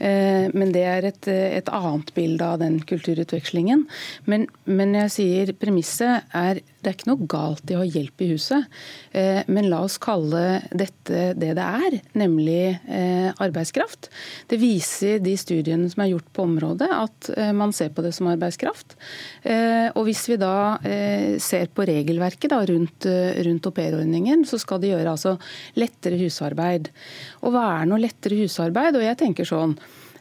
[0.00, 3.84] men det er et, et, annet bilde av den kulturutvekslingen.
[4.30, 8.22] Men, men jeg sier premisset er det er ikke noe galt i å ha hjelp
[8.24, 8.78] i huset.
[9.12, 14.08] Eh, men la oss kalle dette det det er, nemlig eh, arbeidskraft.
[14.48, 18.30] Det viser de studiene som er gjort på området, at man ser på det som
[18.30, 18.96] arbeidskraft.
[19.96, 20.78] Og hvis vi da
[21.42, 23.06] ser på regelverket da, rundt,
[23.46, 25.36] rundt aupairordningen, så skal det gjøre altså
[25.78, 26.90] lettere husarbeid.
[27.44, 28.98] Og hva er noe lettere husarbeid?
[28.98, 29.76] Og jeg tenker sånn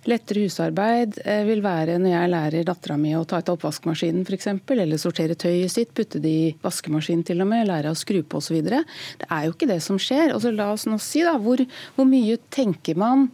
[0.09, 4.47] Lettere husarbeid eh, vil være når jeg lærer dattera mi å ta ut oppvaskmaskinen f.eks.,
[4.73, 8.41] eller sortere tøyet sitt, putte det i vaskemaskinen til og med, lære å skru på
[8.41, 8.57] osv.
[8.65, 10.33] Det er jo ikke det som skjer.
[10.33, 11.61] Og så La oss nå si da, hvor,
[11.95, 13.27] hvor mye tenker man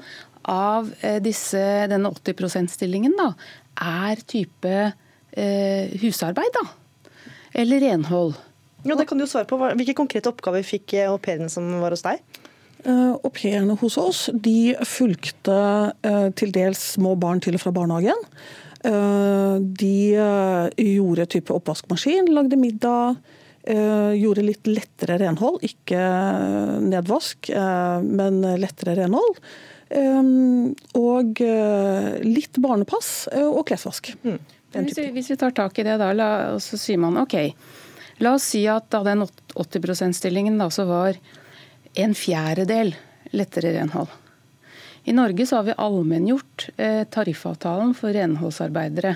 [0.51, 1.61] av eh, disse,
[1.91, 3.31] denne 80 %-stillingen da,
[3.81, 7.21] er type eh, husarbeid, da?
[7.55, 8.35] Eller renhold?
[8.85, 9.57] Ja, det kan du svare på.
[9.57, 12.19] Hvilke konkrete oppgaver fikk au pairene som var hos deg?
[12.85, 15.55] Eh, au pairene hos oss de fulgte
[16.05, 18.19] eh, til dels små barn til og fra barnehagen.
[18.85, 19.95] Eh, de
[20.83, 23.17] gjorde type oppvaskmaskin, lagde middag.
[23.65, 25.97] Gjorde litt lettere renhold, ikke
[26.85, 27.47] nedvask,
[28.05, 29.39] men lettere renhold.
[31.01, 31.41] Og
[32.29, 34.11] litt barnepass og klesvask.
[34.21, 34.37] Mm.
[34.75, 36.29] Hvis vi, hvis vi, tar tak i det, da, la,
[36.61, 37.33] så sier man OK.
[38.21, 41.17] La oss si at av den 80 %-stillingen så var
[41.95, 42.93] en fjerdedel
[43.35, 44.11] lettere renhold.
[45.05, 49.15] I Norge så har vi allmenngjort eh, tariffavtalen for renholdsarbeidere.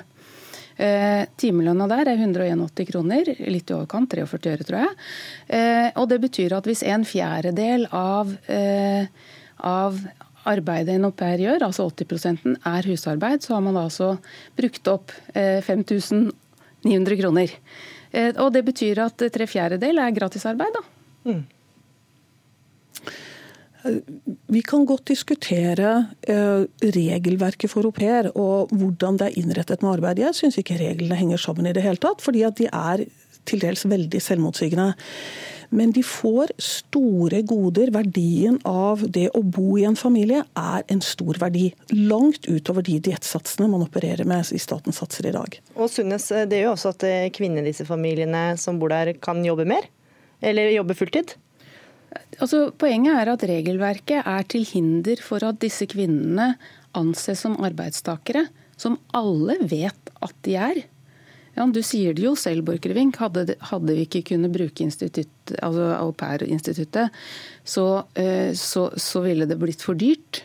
[0.77, 4.93] Eh, timelønna der er 181 kroner, litt i overkant, 43 øre tror jeg.
[5.57, 8.35] Eh, og det betyr at hvis en fjerdedel av,
[9.57, 9.99] av
[10.49, 14.13] arbeidet en au pair gjør, altså 80% er husarbeid, så har man altså
[14.57, 17.59] brukt opp 5900 kroner.
[18.41, 20.85] Og det betyr at tre fjerdedel er gratisarbeid, da.
[21.29, 21.43] Mm.
[23.83, 25.91] Vi kan godt diskutere
[26.27, 30.19] eh, regelverket for au pair og hvordan det er innrettet med arbeid.
[30.19, 33.05] Jeg syns ikke reglene henger sammen i det hele tatt, fordi at de er
[33.47, 34.91] til dels veldig selvmotsigende.
[35.69, 37.91] Men de får store goder.
[37.93, 41.69] Verdien av det å bo i en familie er en stor verdi.
[41.93, 45.59] Langt utover de diettsatsene man opererer med i statens satser i dag.
[45.77, 49.45] Og Sunnes, det gjør også at kvinnene kvinner i disse familiene som bor der, kan
[49.45, 49.85] jobbe mer?
[50.41, 51.37] Eller jobbe fulltid?
[52.39, 56.53] Altså, poenget er at regelverket er til hinder for at disse kvinnene
[56.97, 58.47] anses som arbeidstakere,
[58.79, 60.81] som alle vet at de er.
[61.57, 63.17] Ja, du sier det jo selv, Borchgrevink.
[63.19, 67.11] Hadde, hadde, vi ikke kunnet bruke altså au pair-instituttet,
[67.67, 70.43] så, eh, så, så ville det blitt for dyrt.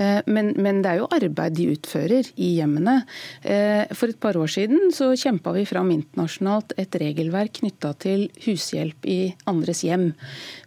[0.00, 3.00] Eh, men, men, det er jo arbeid de utfører i hjemmene.
[3.42, 8.26] Eh, for et par år siden så kjempa vi fram internasjonalt et regelverk knytta til
[8.46, 9.18] hushjelp i
[9.50, 10.10] andres hjem.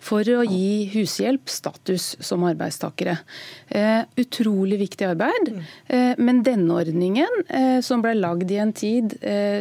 [0.03, 3.17] For å gi hushjelp status som arbeidstakere.
[3.73, 5.51] Eh, utrolig viktig arbeid.
[6.21, 7.43] Men denne ordningen,
[7.85, 9.13] som ble lagd i en tid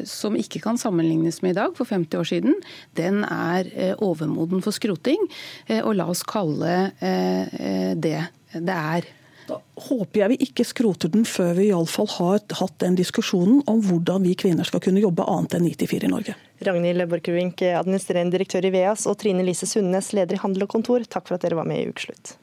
[0.09, 2.57] som ikke kan sammenlignes med i dag, for 50 år siden,
[2.99, 3.69] den er
[4.03, 5.25] overmoden for skroting.
[5.83, 8.21] Og la oss kalle det
[8.53, 9.09] det er.
[9.49, 13.83] Da håper jeg vi ikke skroter den før vi iallfall har hatt den diskusjonen om
[13.85, 16.37] hvordan vi kvinner skal kunne jobbe annet enn 94 i Norge.
[16.63, 21.03] Ragnhild Borchgrevink, administrerende direktør i VEAS, og Trine Lise Sundnes, leder i Handel og Kontor,
[21.11, 22.37] takk for at dere var med i Ukeslutt.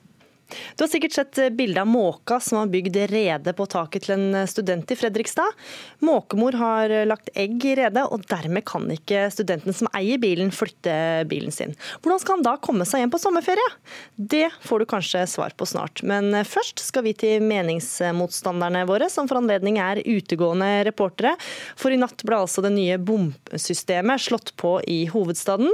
[0.75, 4.15] Du har sikkert sett eh, bilde av måka som har bygd rede på taket til
[4.15, 5.57] en eh, student i Fredrikstad.
[6.05, 10.51] Måkemor har eh, lagt egg i redet, og dermed kan ikke studenten som eier bilen,
[10.55, 11.75] flytte bilen sin.
[12.01, 13.67] Hvordan skal han da komme seg hjem på sommerferie?
[14.15, 16.03] Det får du kanskje svar på snart.
[16.07, 21.35] Men først skal vi til meningsmotstanderne våre, som for anledning er utegående reportere.
[21.79, 25.69] For i natt ble altså det nye bomsystemet slått på i hovedstaden.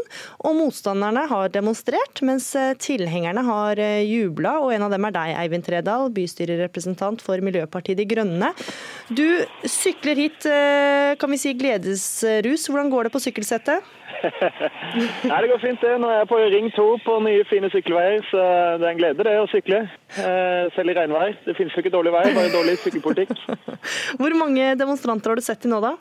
[0.45, 5.65] Og motstanderne har demonstrert, mens tilhengerne har jubla og en av dem er deg, Eivind
[5.65, 8.51] Tredal, bystyrerepresentant for Miljøpartiet De Grønne.
[9.09, 9.25] Du
[9.69, 12.67] sykler hit, eh, kan vi si gledesrus.
[12.69, 13.85] Hvordan går det på sykkelsettet?
[15.29, 15.93] Nei, Det går fint, det.
[16.01, 18.41] Nå er jeg på Ring 2 på nye, fine sykkelveier, så
[18.81, 19.83] det er en glede det å sykle.
[20.17, 21.37] Eh, selv i regnvær.
[21.45, 23.35] Det finnes jo ikke dårlig vei, bare dårlig sykkelpolitikk.
[24.21, 25.95] Hvor mange demonstranter har du sett til nå, da?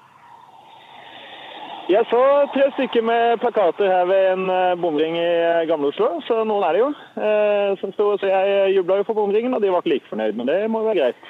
[1.85, 2.19] Jeg så
[2.55, 6.65] tre stykker med plakater her ved en eh, bomring i eh, Gamle Oslo, så noen
[6.65, 6.87] er det jo.
[7.21, 10.39] Eh, som stod, så jeg jubla jo for bomringen, og de var ikke like fornøyd,
[10.39, 11.29] men det må jo være greit.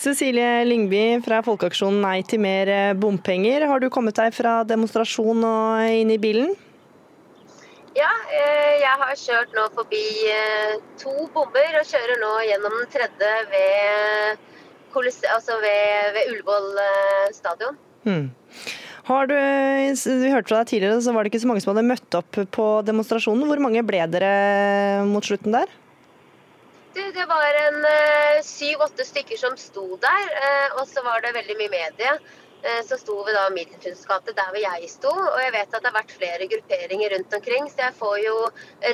[0.00, 3.66] Cecilie Lyngby fra Folkeaksjonen Nei til mer bompenger.
[3.68, 6.54] Har du kommet deg fra demonstrasjon og inn i bilen?
[7.98, 10.04] Ja, jeg har kjørt nå forbi
[11.02, 14.44] to bomber og kjører nå gjennom den tredje ved,
[15.34, 16.68] altså ved, ved Ullevål
[17.36, 17.80] stadion.
[18.06, 18.28] Hmm.
[19.08, 21.86] Har du, vi hørte fra deg tidligere, så var det ikke så mange som hadde
[21.88, 23.46] møtt opp på demonstrasjonen.
[23.48, 24.32] Hvor mange ble dere
[25.08, 25.70] mot slutten der?
[26.92, 31.32] Det, det var en eh, syv-åtte stykker som sto der, eh, og så var det
[31.38, 32.14] veldig mye medie.
[32.62, 35.12] Eh, så sto vi da i gate der hvor jeg sto.
[35.12, 38.34] Og jeg vet at det har vært flere grupperinger rundt omkring, så jeg får jo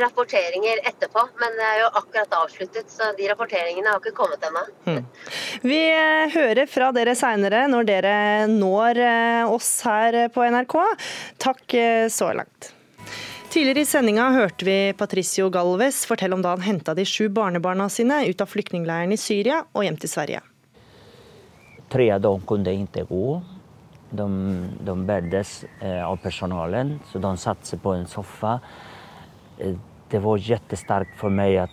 [0.04, 1.24] rapporteringer etterpå.
[1.40, 4.64] Men det er jo akkurat avsluttet, så de rapporteringene har ikke kommet ennå.
[4.84, 5.02] Hmm.
[5.64, 8.16] Vi eh, hører fra dere seinere når dere
[8.52, 10.78] når eh, oss her på NRK.
[11.40, 11.78] Takk
[12.12, 12.72] så langt.
[13.54, 17.86] Tidligere i sendinga hørte vi Patricio Galvez fortelle om da han henta de sju barnebarna
[17.92, 20.40] sine ut av flyktningleiren i Syria og hjem til Sverige.
[21.94, 23.36] Tre av dem kunne ikke gå.
[24.14, 28.60] De, de bärdes eh, av personalen, så de satte sig på en soffa.
[29.58, 29.74] Eh,
[30.10, 31.70] det var jättestarkt för mig att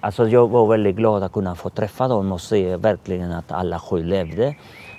[0.00, 3.78] Alltså jag var väldigt glad att kunna få träffa dem och se verkligen att alla
[3.78, 4.54] sju levde.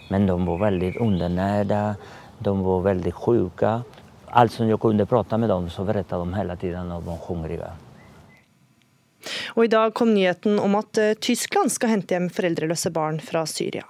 [0.10, 1.96] Men de var väldigt undernärda,
[2.40, 3.84] de var väldigt sjuka.
[4.26, 7.18] Allt som jag kunde prata med dem så berättade de hela tiden om de var
[7.28, 7.72] hungriga.
[9.56, 13.46] Og I dag kom nyheten om at eh, Tyskland skal hente hjem foreldreløse barn fra
[13.50, 13.86] Syria.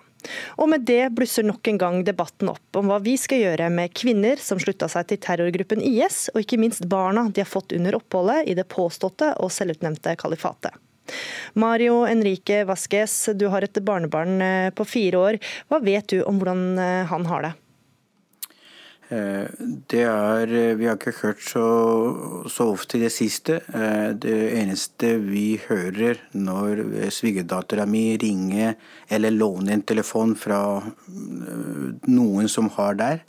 [0.60, 3.94] Og med det blusser nok en gang debatten opp om hva vi skal gjøre med
[3.98, 7.98] kvinner som slutta seg til terrorgruppen IS, og ikke minst barna de har fått under
[8.00, 10.76] oppholdet i det påståtte og selvutnevnte kalifatet.
[11.54, 15.38] Mario Enrique Vasques, du har et barnebarn eh, på fire år.
[15.70, 17.54] Hva vet du om hvordan eh, han har det?
[19.14, 19.46] Eh,
[19.86, 21.66] det er eh, Vi har ikke hørt så,
[22.50, 23.60] så ofte i det siste.
[23.70, 28.74] Eh, det eneste vi hører når svigerdattera mi ringer
[29.14, 30.82] eller låner en telefon fra
[32.10, 33.22] noen som har der,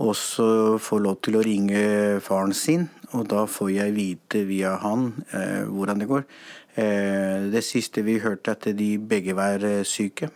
[0.00, 1.80] og så får lov til å ringe
[2.24, 5.10] faren sin, og da får jeg vite via han
[5.68, 6.24] hvordan det går.
[7.52, 10.30] Det siste vi hørte, at de begge var syke.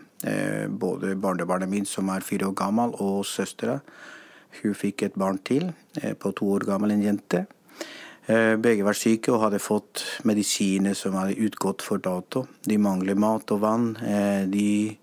[0.69, 3.79] Både barnebarnet mitt, som er fire år gammel, og søstera.
[4.63, 5.71] Hun fikk et barn til,
[6.19, 7.45] på to år gammel, en jente.
[8.25, 12.47] Begge var syke og hadde fått medisiner som hadde utgått for dato.
[12.65, 13.91] De mangler mat og vann.
[14.49, 14.97] De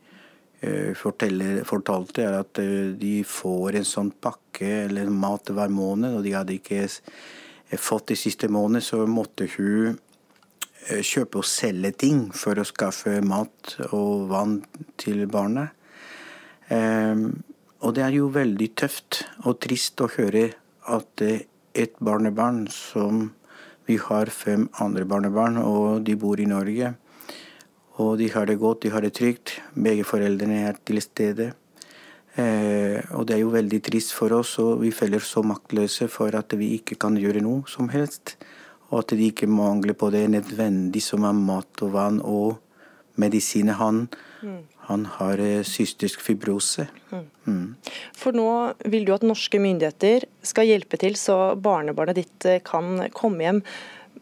[0.98, 2.62] fortalte at
[2.98, 6.88] de får en sånn pakke eller mat hver måned, og de hadde ikke
[7.78, 9.94] fått de siste månedene, så måtte hun
[10.88, 14.60] eh, kjøpe og selge ting for å skaffe mat og vann
[15.02, 15.78] til barnet.
[17.82, 20.52] Og det er jo veldig tøft og trist å høre
[20.94, 23.32] at et barnebarn som
[23.90, 26.94] Vi har fem andre barnebarn, og de bor i Norge.
[28.00, 29.58] Og de har det godt, de har det trygt.
[29.74, 31.50] Begge foreldrene er til stede.
[32.40, 36.32] Eh, og det er jo veldig trist for oss, og vi føler så maktløse for
[36.38, 38.38] at vi ikke kan gjøre noe som helst.
[38.92, 42.62] Og at de ikke mangler på det nødvendige som er mat og vann og
[43.20, 43.76] medisiner.
[43.82, 44.06] Han,
[44.44, 44.58] mm.
[44.90, 46.88] Han har eh, cystisk fibrose.
[47.12, 47.26] Mm.
[47.46, 47.66] Mm.
[48.18, 48.50] For nå
[48.92, 53.62] vil du at norske myndigheter skal hjelpe til så barnebarnet ditt eh, kan komme hjem.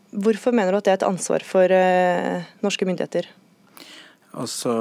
[0.09, 3.27] Hvorfor mener du at det er et ansvar for uh, norske myndigheter?
[4.33, 4.71] Altså,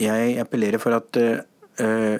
[0.00, 2.16] jeg appellerer for at uh,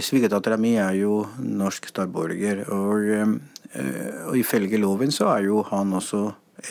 [0.00, 3.84] Svigerdattera mi er jo norsk statsborger, og, uh,
[4.30, 6.22] og, ifølge loven så er jo han også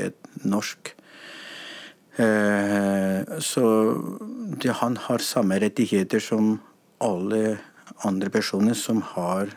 [0.02, 0.18] et
[0.50, 0.96] norsk.
[2.20, 3.66] Eh, så
[4.82, 6.58] han har samme rettigheter som
[7.02, 7.58] alle
[8.06, 9.50] andre personer som har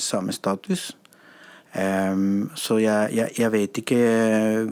[0.00, 0.94] samme status.
[2.56, 3.98] Så jeg, jeg, jeg vet ikke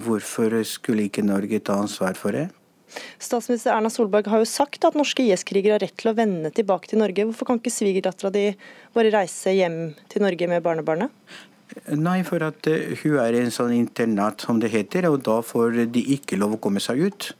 [0.00, 2.46] hvorfor skulle ikke Norge ta ansvar for det.
[3.18, 6.90] Statsminister Erna Solberg har jo sagt at norske IS-krigere har rett til å vende tilbake
[6.90, 7.26] til Norge.
[7.28, 8.46] Hvorfor kan ikke svigerdattera di
[8.96, 9.80] bare reise hjem
[10.12, 11.12] til Norge med barnebarnet?
[11.98, 15.40] Nei, for at uh, hun er i en sånn internat, som det heter, og da
[15.44, 17.32] får de ikke lov å komme seg ut.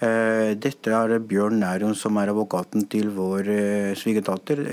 [0.00, 4.66] Uh, dette er Bjørn Nærum, som er advokaten til vår uh, svigerdatter.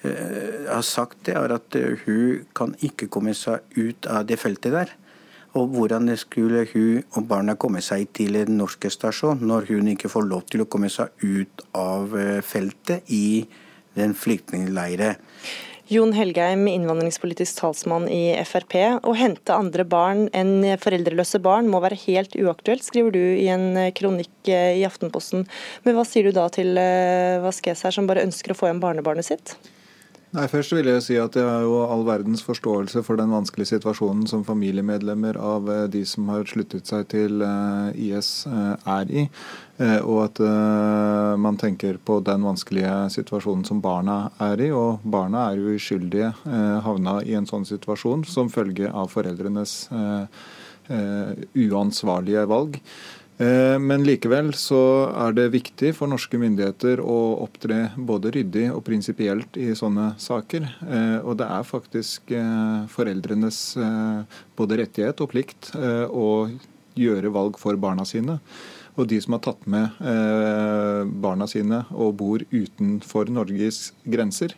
[0.00, 1.76] har sagt det, er at
[2.06, 4.94] hun kan ikke komme seg ut av det feltet der.
[5.58, 10.10] Og hvordan skulle hun og barna komme seg til den norske stasjon når hun ikke
[10.12, 13.42] får lov til å komme seg ut av eh, feltet i
[13.98, 15.18] den flyktningleiren?
[15.90, 18.76] Jon Helgheim, innvandringspolitisk talsmann i Frp.
[19.02, 23.74] Å hente andre barn enn foreldreløse barn må være helt uaktuelt, skriver du i en
[23.98, 25.48] kronikk eh, i Aftenposten.
[25.82, 26.78] Men hva sier du da til
[27.42, 29.56] Vasquez her, som bare ønsker å få hjem barnebarnet sitt?
[30.30, 33.72] Nei, Først vil jeg si at jeg har jo all verdens forståelse for den vanskelige
[33.72, 39.10] situasjonen som familiemedlemmer av eh, de som har sluttet seg til eh, IS eh, er
[39.10, 39.24] i.
[39.80, 40.36] Og at
[41.40, 44.66] man tenker på den vanskelige situasjonen som barna er i.
[44.76, 46.34] Og barna er jo uskyldige
[46.84, 49.78] havna i en sånn situasjon som følge av foreldrenes
[51.56, 52.76] uansvarlige valg.
[53.40, 54.80] Eh, men likevel så
[55.16, 60.66] er det viktig for norske myndigheter å opptre både ryddig og prinsipielt i sånne saker.
[60.84, 63.62] Eh, og det er faktisk eh, foreldrenes
[64.58, 66.50] både rettighet og plikt å
[66.98, 68.40] gjøre valg for barna sine.
[68.96, 70.00] Og de som har tatt med
[71.22, 74.56] barna sine og bor utenfor Norges grenser,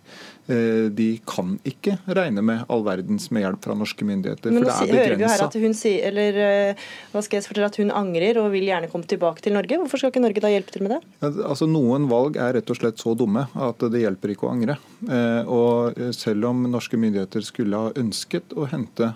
[0.51, 4.51] Eh, de kan ikke regne med all verdens med hjelp fra norske myndigheter.
[4.51, 8.51] Men nå hører vi her at hun sier, eller eh, fortelle, at hun angrer og
[8.55, 9.79] vil gjerne komme tilbake til Norge.
[9.85, 11.01] Hvorfor skal ikke Norge da hjelpe til med det?
[11.31, 14.79] Altså Noen valg er rett og slett så dumme at det hjelper ikke å angre.
[15.07, 19.13] Eh, og selv om norske myndigheter skulle ha ønsket å hente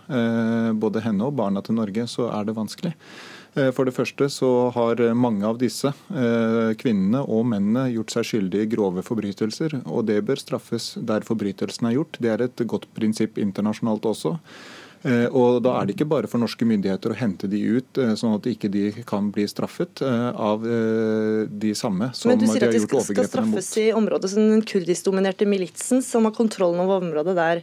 [0.76, 2.94] både henne og barna til Norge, så er det vanskelig.
[3.56, 8.28] Eh, for det første så har mange av disse eh, kvinnene og mennene gjort seg
[8.30, 12.20] skyldige i grove forbrytelser, og det bør straffes der forbrytelsen er gjort.
[12.20, 14.36] Det er et godt prinsipp internasjonalt også.
[15.04, 18.14] Eh, og Da er det ikke bare for norske myndigheter å hente de ut, eh,
[18.18, 22.46] sånn at ikke de kan bli straffet eh, av de samme som de har gjort
[22.46, 22.46] overgrepene mot.
[22.46, 26.34] Men du sier at de skal, straffes i området som den kurdisk-dominerte militsen, som har
[26.36, 27.62] kontrollen over området der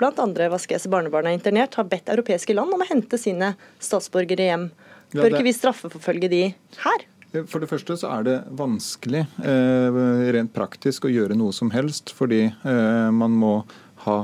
[0.00, 4.48] blant andre Vaskes barnebarn er internert, har bedt europeiske land om å hente sine statsborgere
[4.50, 4.66] hjem.
[5.12, 5.32] Bør ja, det...
[5.36, 6.42] ikke vi straffeforfølge de
[6.84, 7.06] her?
[7.46, 12.48] For det første så er det vanskelig rent praktisk å gjøre noe som helst, fordi
[12.64, 13.60] man må
[14.04, 14.16] ha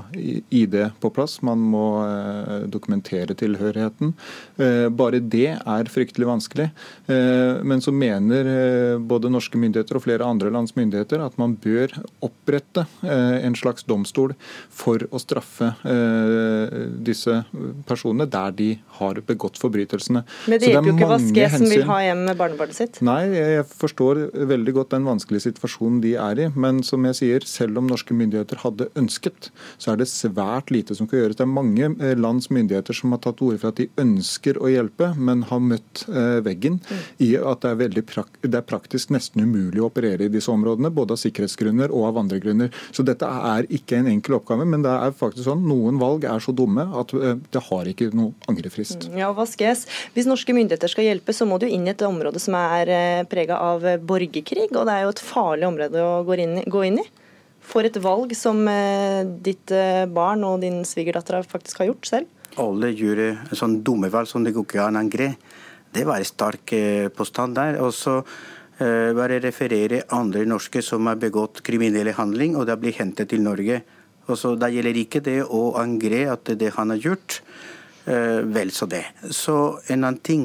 [0.50, 4.14] ID på plass, man må eh, dokumentere tilhørigheten.
[4.56, 6.68] Eh, bare det er fryktelig vanskelig.
[7.12, 8.48] Eh, men så mener
[8.98, 11.92] både norske myndigheter og flere andre lands myndigheter at man bør
[12.24, 14.34] opprette en slags domstol
[14.72, 15.68] for å straffe
[17.04, 17.38] disse
[17.88, 18.68] personene der de
[18.98, 20.24] har begått forbrytelsene.
[20.46, 23.00] Men det hjelper jo ikke Vaske som vil ha hjem barnebarnet sitt?
[23.06, 26.48] Nei, jeg forstår veldig godt den vanskelige situasjonen de er i.
[26.56, 30.96] Men som jeg sier, selv om norske myndigheter hadde ønsket så er det svært lite
[30.96, 31.38] som kan gjøres.
[31.38, 34.70] Det er mange eh, lands myndigheter som har tatt ord for at de ønsker å
[34.72, 36.80] hjelpe, men har møtt eh, veggen
[37.22, 38.04] i at det er, veldig
[38.46, 42.22] det er praktisk nesten umulig å operere i disse områdene, både av sikkerhetsgrunner og av
[42.24, 42.72] andre grunner.
[42.96, 46.42] Så dette er ikke en enkel oppgave, men det er faktisk sånn noen valg er
[46.42, 48.85] så dumme at det har ikke noe angrefrist.
[49.16, 49.86] Ja, Vaskes.
[50.14, 53.60] Hvis norske myndigheter skal hjelpe, så må du inn i et område som er prega
[53.72, 57.08] av borgerkrig, og det er jo et farlig område å gå inn, gå inn i.
[57.66, 62.52] For et valg som eh, ditt eh, barn og din svigerdatter faktisk har gjort selv.
[62.62, 65.32] Alle gjør en sånn dumme valg som det går ikke an å angre.
[65.92, 67.80] Det var en sterk eh, påstand der.
[67.82, 68.20] Og så
[68.76, 73.78] bare referere andre norske som har begått kriminelle handling, og det blir hentet til Norge.
[74.28, 77.38] Og så Da gjelder ikke det å angre at det han har gjort.
[78.06, 79.02] Vel så det.
[79.34, 80.44] Så en annen ting.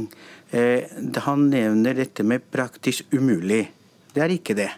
[1.28, 3.68] Han nevner dette med praktisk umulig.
[4.16, 4.72] Det er ikke det.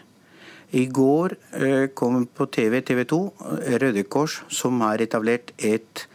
[0.74, 3.18] I går eh, kom på TV, TV 2
[3.62, 6.06] eh, Røde Kors, som har etablert et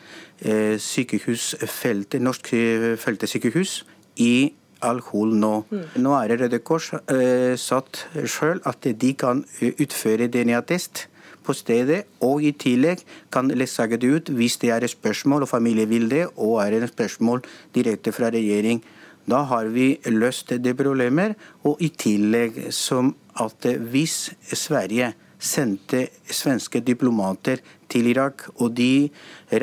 [0.43, 2.51] eh, sykehusfelt, norsk
[2.99, 3.83] feltesykehus
[4.19, 4.51] i
[4.83, 5.53] Al-Hol nå.
[5.69, 5.85] Mm.
[6.03, 11.05] Nå er det Røde Kors eh, satt sjøl at de kan utføre DNA-test
[11.49, 13.01] på stedet, og i tillegg
[13.33, 16.75] kan ledsage det ut hvis det er et spørsmål og familie vil det, og er
[16.75, 17.41] det et spørsmål
[17.75, 18.83] direkte fra regjering.
[19.29, 21.35] Da har vi løst det problemet.
[21.65, 29.09] Og i tillegg som at hvis Sverige sendte svenske diplomater til Irak, og de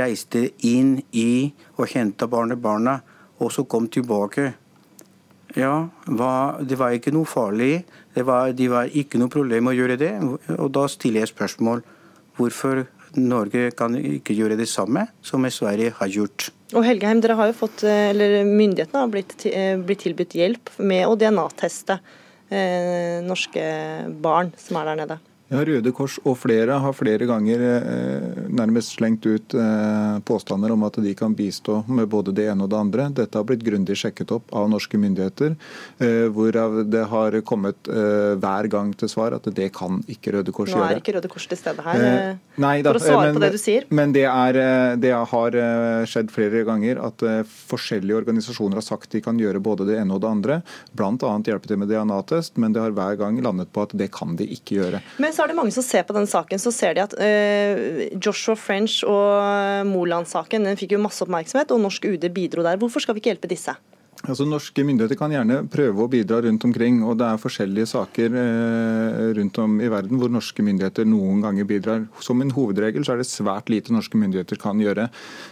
[0.01, 3.01] reiste inn i og henta barnebarna,
[3.39, 4.55] og så kom tilbake
[5.57, 7.87] ja, det var ikke noe farlig.
[8.17, 10.13] Var, de var ikke noe problem å gjøre det.
[10.57, 11.83] Og da stiller jeg spørsmål
[12.37, 12.87] hvorfor
[13.17, 16.51] Norge kan ikke gjøre det samme som Sverige har gjort.
[16.75, 20.71] Og Helgeheim, dere har jo fått, eh, eller Myndighetene har blitt, eh, blitt tilbudt hjelp
[20.79, 22.01] med å DNA-teste
[22.51, 25.19] eh, norske barn som er der nede.
[25.47, 30.83] Ja, Røde Kors og flere har flere ganger eh, nærmest slengt ut eh, påstander om
[30.89, 33.05] at de kan bistå med både det ene og det andre.
[33.15, 35.55] Dette har blitt grundig sjekket opp av norske myndigheter,
[36.03, 40.73] eh, hvorav det har kommet hver gang til svar at det kan ikke Røde Kors
[40.73, 40.83] gjøre.
[40.83, 42.03] Nå er ikke Røde Kors til stede her
[42.59, 43.87] nei, da, for å svare men, på det du sier.
[43.95, 44.59] Men det, er,
[44.99, 45.59] det har
[46.11, 47.23] skjedd flere ganger at
[47.71, 50.59] forskjellige organisasjoner har sagt de kan gjøre både det ene og det andre,
[50.97, 51.15] bl.a.
[51.47, 54.49] hjelpe til med DNA-test, men det har hver gang landet på at det kan de
[54.57, 55.03] ikke gjøre.
[55.23, 58.07] Men så er det mange som ser på den saken, så ser de at uh,
[58.17, 62.81] Joshua French og Moland-saken den fikk jo masse oppmerksomhet, og norsk UD bidro der.
[62.81, 63.77] Hvorfor skal vi ikke hjelpe disse?
[64.27, 66.99] Altså, norske myndigheter kan gjerne prøve å bidra rundt omkring.
[67.07, 71.69] og Det er forskjellige saker eh, rundt om i verden hvor norske myndigheter noen ganger
[71.69, 72.07] bidrar.
[72.25, 75.09] Som en hovedregel så er det svært lite norske myndigheter kan gjøre.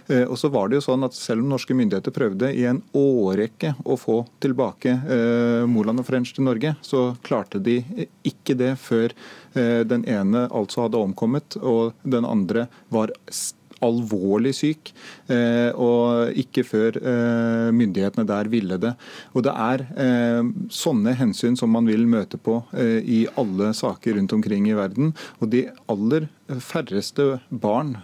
[0.08, 2.82] Eh, og så var det jo sånn at Selv om norske myndigheter prøvde i en
[2.98, 7.78] årrekke å få tilbake eh, Moland og French til Norge, så klarte de
[8.26, 9.14] ikke det før
[9.54, 14.92] eh, den ene altså hadde omkommet og den andre var sterk alvorlig syk,
[15.32, 18.94] eh, og ikke før eh, myndighetene der ville det.
[19.34, 24.32] Og Det er eh, sånne hensyn som man vil møte på i alle saker rundt
[24.36, 25.12] omkring i verden.
[25.40, 26.28] Og de aller
[26.60, 27.94] færreste barn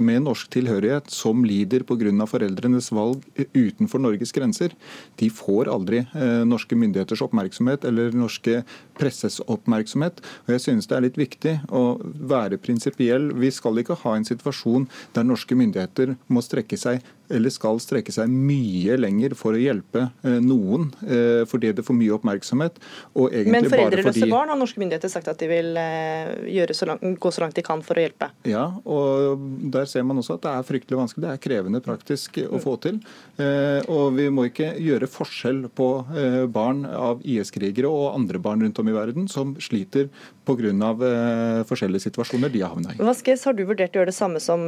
[0.00, 2.26] med norsk tilhørighet som lider pga.
[2.26, 3.24] foreldrenes valg
[3.54, 4.72] utenfor Norges grenser,
[5.20, 6.02] de får aldri
[6.48, 8.62] norske myndigheters oppmerksomhet eller norske
[8.98, 10.20] presses oppmerksomhet.
[10.46, 13.32] Og jeg synes det er litt viktig å være prinsipiell.
[13.36, 18.12] Vi skal ikke ha en situasjon der norske myndigheter må strekke seg eller skal strekke
[18.14, 22.80] seg mye lenger for å hjelpe eh, noen eh, fordi det får mye oppmerksomhet.
[23.14, 24.30] Men foreldreløse fordi...
[24.32, 27.64] barn har norske myndigheter sagt at de vil eh, så langt, gå så langt de
[27.66, 28.30] kan for å hjelpe?
[28.48, 31.24] Ja, og der ser man også at det er fryktelig vanskelig.
[31.26, 33.00] Det er krevende praktisk å få til.
[33.90, 35.88] Og vi må ikke gjøre forskjell på
[36.52, 40.08] barn av IS-krigere og andre barn rundt om i verden som sliter
[40.50, 41.64] pga.
[41.68, 43.00] forskjellige situasjoner de har havna i.
[43.04, 44.66] Vasquez, har du vurdert å gjøre det samme som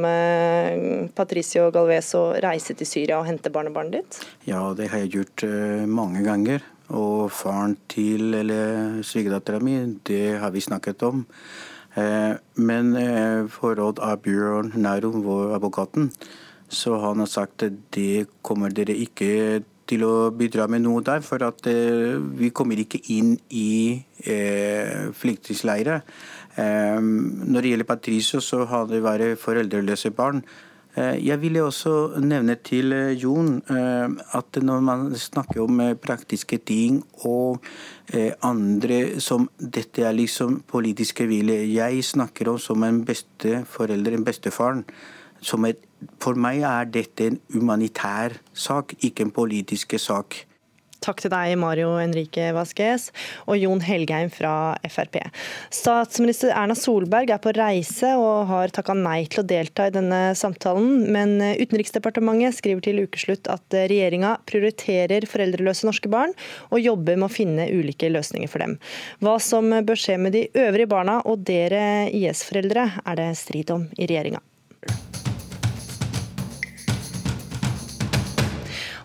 [1.15, 4.21] Patricio Galvez og reise til Syria og hente barnebarnet ditt?
[4.47, 6.63] Ja, det har jeg gjort uh, mange ganger.
[6.93, 9.77] Og faren til eller svigerdattera mi,
[10.07, 11.23] det har vi snakket om.
[11.95, 16.11] Uh, men uh, for råd av Bjørn Nærum, vår advokaten,
[16.73, 21.23] så han har sagt at det kommer dere ikke til å bidra med noe der,
[21.25, 26.03] for at vi kommer ikke inn i eh, flyktningleirer.
[26.57, 30.43] når det gjelder Patricio, så har det vært foreldreløse barn.
[30.93, 36.59] Eh, jeg ville også nevne til eh, Jon eh, at når man snakker om praktiske
[36.61, 37.65] ting og
[38.45, 44.83] andre som dette er liksom politiske vilje Jeg snakker om som en besteforelder, en bestefaren.
[45.43, 50.43] For meg er dette en humanitær sak, ikke en politisk sak.
[51.03, 53.09] Takk til deg, Mario Henrique Vasques
[53.43, 55.19] og Jon Helgheim fra Frp.
[55.73, 60.21] Statsminister Erna Solberg er på reise og har takka nei til å delta i denne
[60.39, 66.31] samtalen, men Utenriksdepartementet skriver til ukeslutt at regjeringa prioriterer foreldreløse norske barn
[66.69, 68.77] og jobber med å finne ulike løsninger for dem.
[69.23, 73.89] Hva som bør skje med de øvrige barna og dere IS-foreldre, er det strid om
[73.99, 74.39] i regjeringa.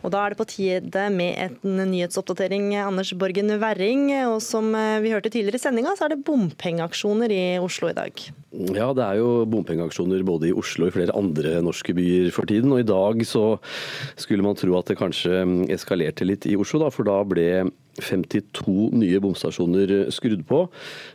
[0.03, 2.71] Og Da er det på tide med en nyhetsoppdatering.
[2.81, 4.11] Anders Borgen Werring.
[4.31, 7.97] Og som eh, vi hørte tidligere i sendinga, så er det bompengeaksjoner i Oslo i
[7.97, 8.29] dag.
[8.73, 12.49] Ja, det er jo bompengeaksjoner både i Oslo og i flere andre norske byer for
[12.49, 12.73] tiden.
[12.73, 13.59] Og i dag så
[14.17, 15.43] skulle man tro at det kanskje
[15.75, 17.49] eskalerte litt i Oslo, da, for da ble
[17.99, 20.65] 52 nye bomstasjoner skrudd på.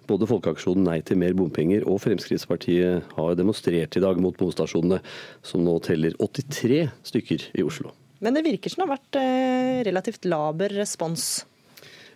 [0.10, 5.02] Både Folkeaksjonen Nei til mer bompenger og Fremskrittspartiet har demonstrert i dag mot bomstasjonene,
[5.46, 7.96] som nå teller 83 stykker i Oslo.
[8.24, 11.44] Men det virker som det har vært eh, relativt laber respons?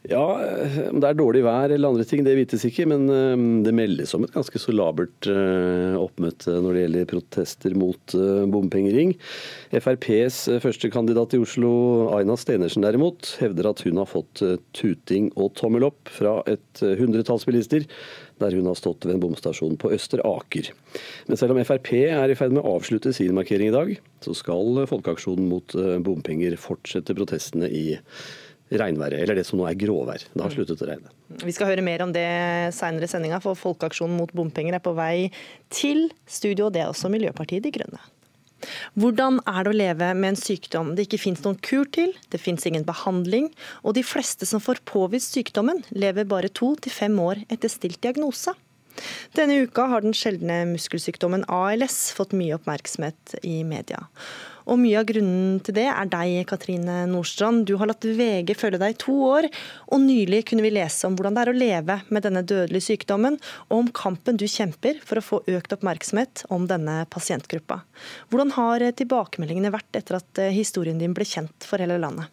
[0.08, 2.86] Ja, eh, om det er dårlig vær eller andre ting, det vites ikke.
[2.88, 3.34] Men eh,
[3.66, 8.16] det meldes om et ganske så labert oppmøte når det gjelder protester mot
[8.54, 9.18] bompengering.
[9.76, 11.74] FrPs førstekandidat i Oslo,
[12.16, 14.46] Aina Stenersen derimot, hevder at hun har fått
[14.78, 17.84] tuting og tommel opp fra et hundretalls bilister
[18.42, 20.72] der hun har stått ved en bomstasjon på Øster Aker.
[21.28, 24.36] Men selv om Frp er i ferd med å avslutte sin markering i dag, så
[24.38, 27.88] skal Folkeaksjonen mot eh, bompenger fortsette protestene i
[28.68, 30.26] regnværet, eller det som nå er gråvær.
[30.34, 31.14] Det har sluttet å regne.
[31.40, 32.28] Vi skal høre mer om det
[32.76, 35.30] seinere i sendinga, for Folkeaksjonen mot bompenger er på vei
[35.72, 36.68] til studio.
[36.68, 38.02] og Det er også Miljøpartiet De Grønne.
[38.98, 42.42] Hvordan er det å leve med en sykdom det ikke finnes noen kur til, det
[42.42, 43.52] finnes ingen behandling,
[43.84, 48.02] og de fleste som får påvist sykdommen, lever bare to til fem år etter stilt
[48.06, 48.56] diagnose?
[49.38, 54.08] Denne uka har den sjeldne muskelsykdommen ALS fått mye oppmerksomhet i media.
[54.68, 57.64] Og mye av grunnen til det er deg, Katrine Nordstrand.
[57.68, 59.48] Du har latt VG følge deg i to år,
[59.88, 63.40] og nylig kunne vi lese om hvordan det er å leve med denne dødelige sykdommen,
[63.70, 67.82] og om kampen du kjemper for å få økt oppmerksomhet om denne pasientgruppa.
[68.32, 72.28] Hvordan har tilbakemeldingene vært etter at eh, historien din ble kjent for hele landet?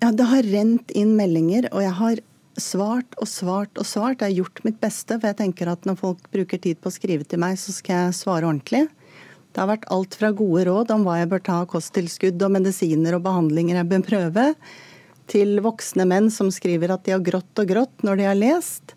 [0.00, 2.24] Ja, Det har rent inn meldinger, og jeg har
[2.58, 4.22] svart og svart og svart.
[4.22, 6.94] Jeg har gjort mitt beste, for jeg tenker at når folk bruker tid på å
[6.94, 8.86] skrive til meg, så skal jeg svare ordentlig.
[9.56, 12.50] Det har vært alt fra gode råd om hva jeg bør ta av kosttilskudd og
[12.58, 14.42] medisiner og behandlinger jeg bør prøve,
[15.32, 18.92] til voksne menn som skriver at de har grått og grått når de har lest.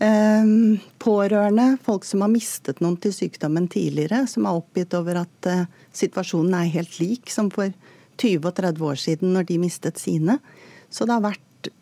[0.00, 5.50] Ehm, pårørende, folk som har mistet noen til sykdommen tidligere, som er oppgitt over at
[5.52, 7.68] eh, situasjonen er helt lik som for
[8.16, 10.40] 20 og 30 år siden når de mistet sine.
[10.88, 11.72] Så det har vært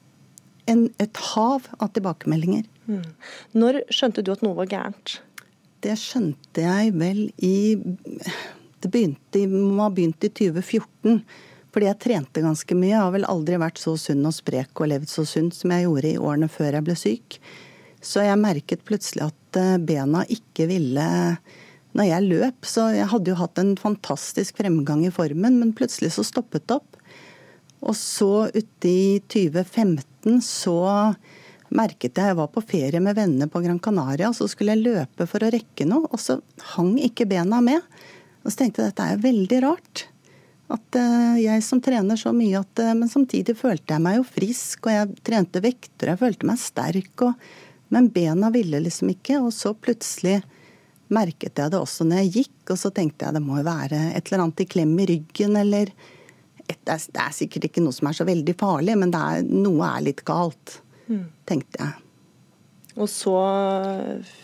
[0.66, 2.66] en, et hav av tilbakemeldinger.
[2.90, 3.06] Mm.
[3.54, 5.20] Når skjønte du at noe var gærent?
[5.80, 7.76] Det skjønte jeg vel i
[8.80, 11.22] Det begynte, må ha begynt i 2014.
[11.70, 12.92] Fordi jeg trente ganske mye.
[12.92, 15.86] Jeg har vel aldri vært så sunn og sprek og levd så sunt som jeg
[15.86, 17.36] gjorde i årene før jeg ble syk.
[18.02, 21.08] Så jeg merket plutselig at eh, bena ikke ville
[21.92, 26.12] Når jeg løp, så jeg hadde jo hatt en fantastisk fremgang i formen, men plutselig
[26.14, 26.98] så stoppet det opp.
[27.82, 30.78] Og så ute i 2015 så
[31.76, 34.84] merket jeg jeg var på ferie med venner på Gran Canaria, og så skulle jeg
[34.84, 36.40] løpe for å rekke noe, og så
[36.74, 37.84] hang ikke bena med.
[38.42, 40.06] Og så tenkte jeg dette er veldig rart.
[40.70, 44.26] At uh, jeg som trener så mye at uh, Men samtidig følte jeg meg jo
[44.26, 47.26] frisk, og jeg trente vekter, jeg følte meg sterk.
[47.26, 47.50] Og,
[47.94, 50.38] men bena ville liksom ikke, og så plutselig
[51.10, 53.98] merket jeg det også når jeg gikk, og så tenkte jeg det må jo være
[54.14, 55.90] et eller annet i klem i ryggen, eller
[56.68, 59.42] et, det, er, det er sikkert ikke noe som er så veldig farlig, men er,
[59.42, 60.78] noe er litt galt
[61.48, 62.06] tenkte jeg.
[63.00, 63.34] Og så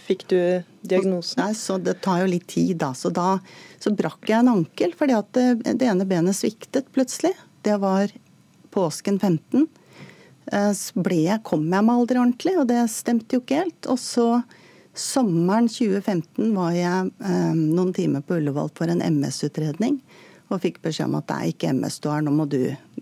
[0.06, 0.38] fikk du
[0.86, 1.40] diagnosen?
[1.42, 2.92] Nei, så Det tar jo litt tid, da.
[2.94, 3.38] Så da
[3.82, 5.48] så brakk jeg en ankel fordi at det,
[5.80, 7.34] det ene benet sviktet plutselig.
[7.66, 8.12] Det var
[8.74, 9.66] påsken 15.
[10.52, 13.90] Eh, så ble jeg, kom jeg meg aldri ordentlig, og det stemte jo ikke helt.
[13.90, 14.28] Og så
[14.96, 20.00] sommeren 2015 var jeg eh, noen timer på Ullevål for en MS-utredning
[20.46, 22.60] og fikk beskjed om at det er ikke MS du har, nå må du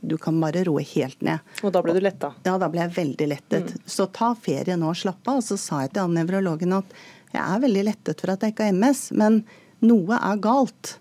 [0.09, 1.43] Du kan bare roe helt ned.
[1.63, 2.33] Og da ble du letta?
[2.47, 3.73] Ja, da ble jeg veldig lettet.
[3.75, 3.87] Mm.
[3.97, 5.41] Så ta ferie nå og slapp av.
[5.41, 6.99] Og så sa jeg til han nevrologen at
[7.35, 9.41] jeg er veldig lettet for at jeg ikke har MS, men
[9.85, 10.99] noe er galt.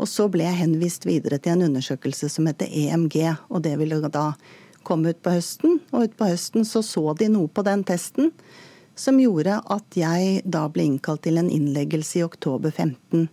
[0.00, 3.16] Og så ble jeg henvist videre til en undersøkelse som heter EMG,
[3.48, 4.32] og det ville da
[4.82, 5.80] komme ut på høsten.
[5.92, 8.32] Og ut på høsten så så de noe på den testen
[8.98, 13.28] som gjorde at jeg da ble innkalt til en innleggelse i oktober 15.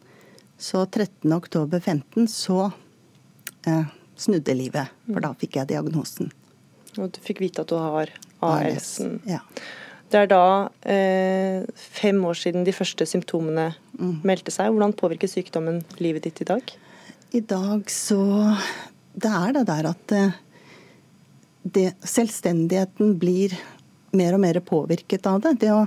[0.59, 2.71] Så 13.10.15 så
[3.67, 3.87] eh,
[4.19, 6.31] snudde livet, for da fikk jeg diagnosen.
[6.97, 8.11] Og du fikk vite at du har
[8.45, 9.19] ALS-en.
[9.29, 9.43] Ja.
[10.09, 10.43] Det er da
[10.89, 14.21] eh, fem år siden de første symptomene mm.
[14.25, 14.71] meldte seg.
[14.73, 16.71] Hvordan påvirker sykdommen livet ditt i dag?
[17.37, 18.21] I dag så
[19.13, 20.37] Det er det der at eh,
[21.61, 23.53] det, selvstendigheten blir
[24.15, 25.59] mer og mer påvirket av det.
[25.61, 25.85] Det, å,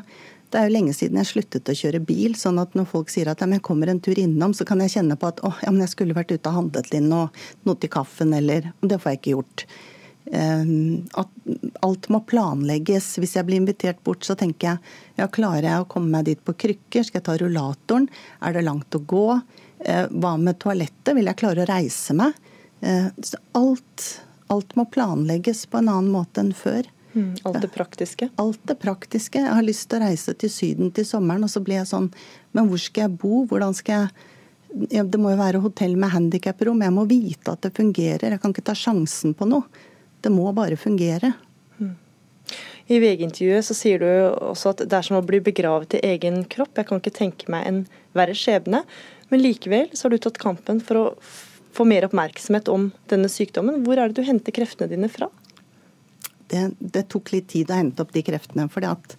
[0.52, 3.30] det, er jo lenge siden jeg sluttet å kjøre bil, sånn at når folk sier
[3.32, 5.72] at ja, jeg kommer en tur innom, så kan jeg kjenne på at å, ja,
[5.72, 7.24] men jeg skulle vært ute og handlet inn nå,
[7.64, 9.66] noe til kaffen, eller Det får jeg ikke gjort.
[10.32, 11.28] Um, at
[11.82, 13.08] alt må planlegges.
[13.20, 16.40] Hvis jeg blir invitert bort, så tenker jeg ja, klarer jeg å komme meg dit
[16.44, 17.04] på krykker?
[17.04, 18.06] Skal jeg ta rullatoren?
[18.40, 19.26] Er det langt å gå?
[19.82, 21.14] Uh, hva med toalettet?
[21.18, 22.38] Vil jeg klare å reise meg?
[22.84, 23.10] Uh,
[23.58, 24.08] alt,
[24.52, 26.86] alt må planlegges på en annen måte enn før.
[27.12, 28.28] Mm, alt det praktiske?
[28.40, 29.40] Alt det praktiske.
[29.42, 32.08] Jeg har lyst til å reise til Syden til sommeren, og så blir jeg sånn
[32.56, 33.44] Men hvor skal jeg bo?
[33.48, 36.80] Hvordan skal jeg ja, Det må jo være hotell med handikaprom.
[36.84, 38.32] Jeg må vite at det fungerer.
[38.32, 39.68] Jeg kan ikke ta sjansen på noe.
[40.22, 41.34] Det må bare fungere.
[41.76, 41.96] Mm.
[42.88, 46.44] I VG-intervjuet så sier du også at det er som å bli begravet i egen
[46.48, 46.76] kropp.
[46.78, 47.82] Jeg kan ikke tenke meg en
[48.16, 48.84] verre skjebne.
[49.28, 51.06] Men likevel så har du tatt kampen for å
[51.72, 53.82] få mer oppmerksomhet om denne sykdommen.
[53.84, 55.28] Hvor er det du henter kreftene dine fra?
[56.52, 58.68] Det, det, tok litt tid å hente opp de kreftene.
[58.70, 59.16] fordi at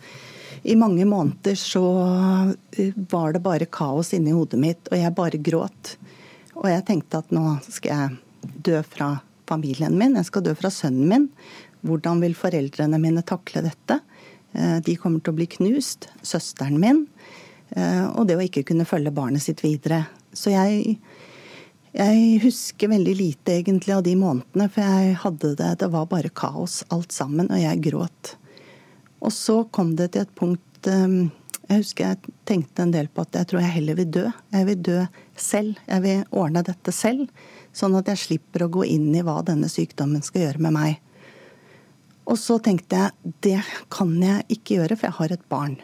[0.64, 1.84] i mange måneder så
[2.78, 5.98] eh, var det bare kaos inni hodet mitt, og jeg bare gråt.
[6.56, 9.16] Og jeg tenkte at nå skal jeg dø fra
[9.50, 11.30] familien min, jeg skal dø fra sønnen min.
[11.84, 14.00] Hvordan vil foreldrene mine takle dette?
[14.54, 16.08] Eh, de kommer til å bli knust.
[16.24, 17.04] Søsteren min.
[17.76, 20.06] Eh, og det å ikke kunne følge barnet sitt videre.
[20.34, 20.98] Så jeg
[21.94, 26.32] jeg husker veldig lite egentlig av de månedene, for jeg hadde det Det var bare
[26.34, 28.36] kaos alt sammen, og jeg gråt.
[29.22, 31.30] Og så kom det til et punkt ehm,
[31.70, 34.26] Jeg husker jeg tenkte en del på at jeg tror jeg heller vil dø.
[34.52, 34.98] Jeg vil dø
[35.38, 35.78] selv.
[35.88, 37.30] Jeg vil ordne dette selv,
[37.72, 41.00] sånn at jeg slipper å gå inn i hva denne sykdommen skal gjøre med meg.
[42.26, 43.62] Og så tenkte jeg det
[43.94, 45.78] kan jeg ikke gjøre, for jeg har et barn.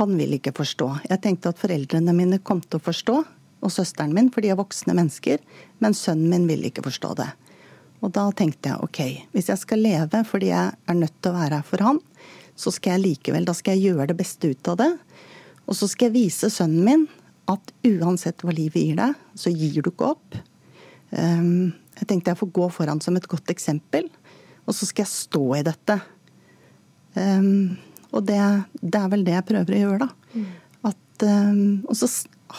[0.00, 0.88] Han vil ikke forstå.
[1.08, 3.22] Jeg tenkte at foreldrene mine kom til å forstå,
[3.60, 5.40] og søsteren min, for de er voksne mennesker,
[5.80, 7.28] men sønnen min vil ikke forstå det.
[8.00, 9.00] Og da tenkte jeg ok,
[9.34, 12.00] hvis jeg skal leve fordi jeg er nødt til å være her for han,
[12.56, 14.90] så skal jeg likevel, da skal jeg gjøre det beste ut av det.
[15.68, 17.04] Og så skal jeg vise sønnen min
[17.50, 20.38] at uansett hva livet gir deg, så gir du ikke opp.
[21.10, 24.08] Um, jeg tenkte jeg får gå foran som et godt eksempel,
[24.66, 25.96] og så skal jeg stå i dette.
[27.16, 27.78] Um,
[28.10, 28.40] og det,
[28.80, 30.36] det, er vel det jeg prøver å gjøre, da.
[30.36, 30.50] Mm.
[30.90, 32.10] At, um, og så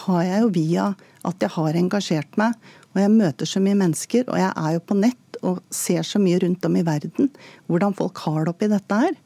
[0.04, 0.86] har jeg jo via
[1.26, 2.56] at jeg har engasjert meg,
[2.92, 6.20] og jeg møter så mye mennesker, og jeg er jo på nett og ser så
[6.22, 7.30] mye rundt om i verden
[7.70, 9.16] hvordan folk har det oppi dette her.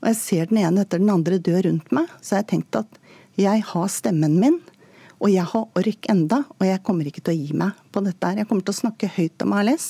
[0.00, 2.80] Og jeg ser den ene etter den andre dø rundt meg, så jeg har tenkt
[2.80, 3.00] at
[3.40, 4.58] jeg har stemmen min,
[5.20, 8.26] og jeg har ork enda, og jeg kommer ikke til å gi meg på dette
[8.26, 8.40] her.
[8.40, 9.88] Jeg kommer til å snakke høyt om ALS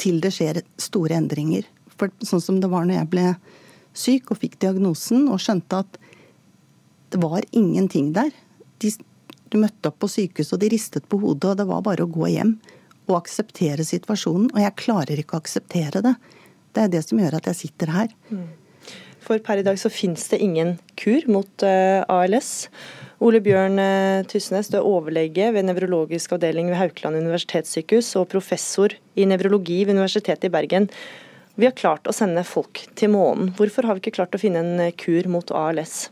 [0.00, 1.68] til det skjer store endringer.
[1.96, 3.26] For sånn som det var når jeg ble
[3.96, 6.00] syk og fikk diagnosen og skjønte at
[7.12, 8.32] det var ingenting der
[8.82, 8.92] de,
[9.56, 12.28] møtte opp på sykehuset og de ristet på hodet, og det var bare å gå
[12.28, 12.56] hjem
[13.06, 14.50] og akseptere situasjonen.
[14.52, 16.14] Og jeg klarer ikke å akseptere det.
[16.76, 18.14] Det er det som gjør at jeg sitter her.
[18.28, 18.46] Mm.
[19.26, 22.68] For per i dag så finnes det ingen kur mot eh, ALS.
[23.24, 28.92] Ole Bjørn uh, Tysnes, du er overlege ved nevrologisk avdeling ved Haukeland universitetssykehus og professor
[29.16, 30.90] i nevrologi ved Universitetet i Bergen.
[31.56, 33.54] Vi har klart å sende folk til månen.
[33.56, 36.10] Hvorfor har vi ikke klart å finne en kur mot ALS?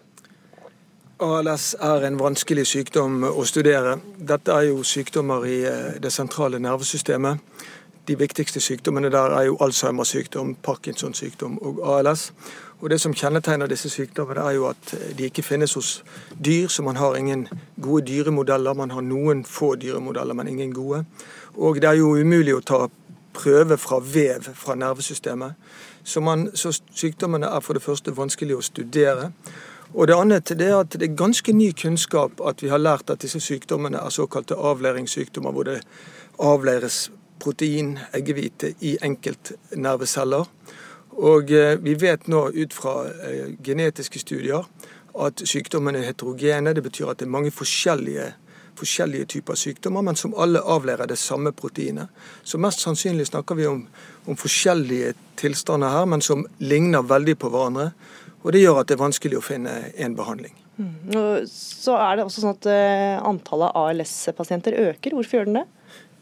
[1.23, 4.01] ALS er en vanskelig sykdom å studere.
[4.19, 7.39] Dette er jo sykdommer i eh, det sentrale nervesystemet.
[8.09, 12.33] De viktigste sykdommene der er jo Alzheimers sykdom, Parkinsons sykdom og ALS.
[12.81, 16.03] Og Det som kjennetegner disse sykdommene, er jo at eh, de ikke finnes hos
[16.45, 17.47] dyr, så man har ingen
[17.81, 18.75] gode dyremodeller.
[18.75, 21.05] Man har noen få dyremodeller, men ingen gode.
[21.55, 22.89] Og det er jo umulig å ta
[23.35, 25.55] prøve fra vev fra nervesystemet.
[26.05, 29.31] Så, man, så sykdommene er for det første vanskelig å studere.
[29.95, 33.11] Og det andre det er at det er ganske ny kunnskap at vi har lært
[33.11, 35.81] at disse sykdommene er såkalte avleiringssykdommer, hvor det
[36.43, 40.49] avleires protein, eggehvite, i enkeltnerveceller.
[41.15, 44.67] Og eh, vi vet nå ut fra eh, genetiske studier
[45.15, 46.75] at sykdommene er heterogene.
[46.75, 48.33] Det betyr at det er mange forskjellige,
[48.79, 52.11] forskjellige typer sykdommer, men som alle avleirer det samme proteinet.
[52.43, 53.87] Så mest sannsynlig snakker vi om,
[54.27, 57.93] om forskjellige tilstander her, men som ligner veldig på hverandre.
[58.45, 60.53] Og Det gjør at det er vanskelig å finne en behandling.
[60.77, 61.47] Mm.
[61.49, 65.17] Så er det også sånn at eh, antallet ALS-pasienter øker.
[65.17, 65.67] Hvorfor gjør den det?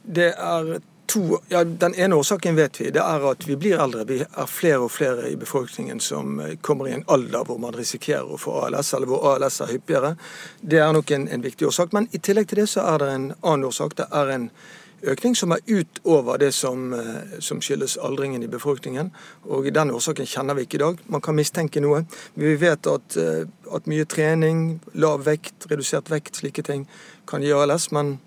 [0.02, 0.70] Det er
[1.12, 2.90] to, ja, Den ene årsaken vet vi.
[2.94, 4.04] Det er at vi blir eldre.
[4.08, 7.74] Vi er flere og flere i befolkningen som eh, kommer i en alder hvor man
[7.76, 10.14] risikerer å få ALS, eller hvor ALS er hyppigere.
[10.60, 11.96] Det er nok en, en viktig årsak.
[11.96, 13.98] Men i tillegg til det så er det en annen årsak.
[13.98, 14.48] Det er en
[15.02, 19.10] økning som er utover det som, eh, som, skyldes aldringen i befolkningen.
[19.42, 20.98] Og Den årsaken kjenner vi ikke i dag.
[21.06, 22.04] Man kan mistenke noe.
[22.34, 23.44] Vi vet at, eh,
[23.74, 26.86] at mye trening, lav vekt, redusert vekt, slike ting
[27.26, 27.90] kan gi ALS.
[27.92, 28.20] Men,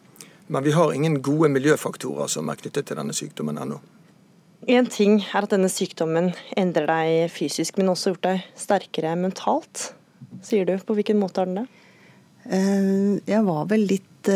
[0.48, 3.80] men vi har ingen gode miljøfaktorer som er knyttet til denne sykdommen ennå.
[4.68, 9.94] En ting er at denne sykdommen endrer deg fysisk, men også gjort deg sterkere mentalt,
[10.42, 10.78] sier du.
[10.80, 11.68] På hvilken måte har den det?
[12.46, 14.30] Eh, jeg var vel litt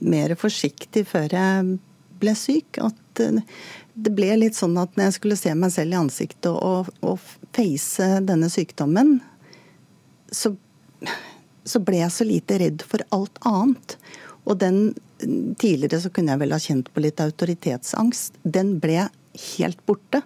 [0.00, 1.78] mer forsiktig før jeg
[2.22, 2.80] ble syk.
[2.84, 3.42] At eh,
[3.98, 7.18] det ble litt sånn at når jeg skulle se meg selv i ansiktet og, og
[7.56, 9.18] face denne sykdommen,
[10.30, 10.52] så,
[11.64, 13.98] så ble jeg så lite redd for alt annet.
[14.46, 14.80] Og den
[15.18, 18.36] Tidligere så kunne jeg vel ha kjent på litt autoritetsangst.
[18.46, 19.08] Den ble
[19.56, 20.20] helt borte.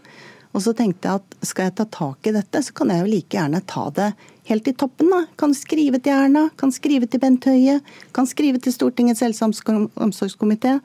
[0.53, 3.09] Og så tenkte jeg at skal jeg ta tak i dette, så kan jeg jo
[3.09, 4.11] like gjerne ta det
[4.51, 5.09] helt i toppen.
[5.09, 5.23] da.
[5.41, 7.79] Kan skrive til Erna, kan skrive til Bent Høie,
[8.13, 10.81] kan skrive til Stortingets helse- og omsorgskomité.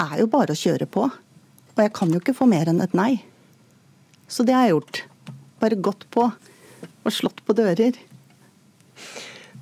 [0.00, 1.08] Er jo bare å kjøre på.
[1.08, 3.22] Og jeg kan jo ikke få mer enn et nei.
[4.28, 5.02] Så det har jeg gjort.
[5.60, 7.96] Bare gått på og slått på dører.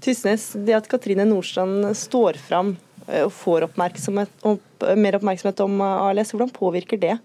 [0.02, 2.76] Tysnes, det at Katrine Nordstrand står fram
[3.06, 4.30] eh, og får oppmerksomhet,
[4.98, 7.16] mer oppmerksomhet om ALS, hvordan påvirker det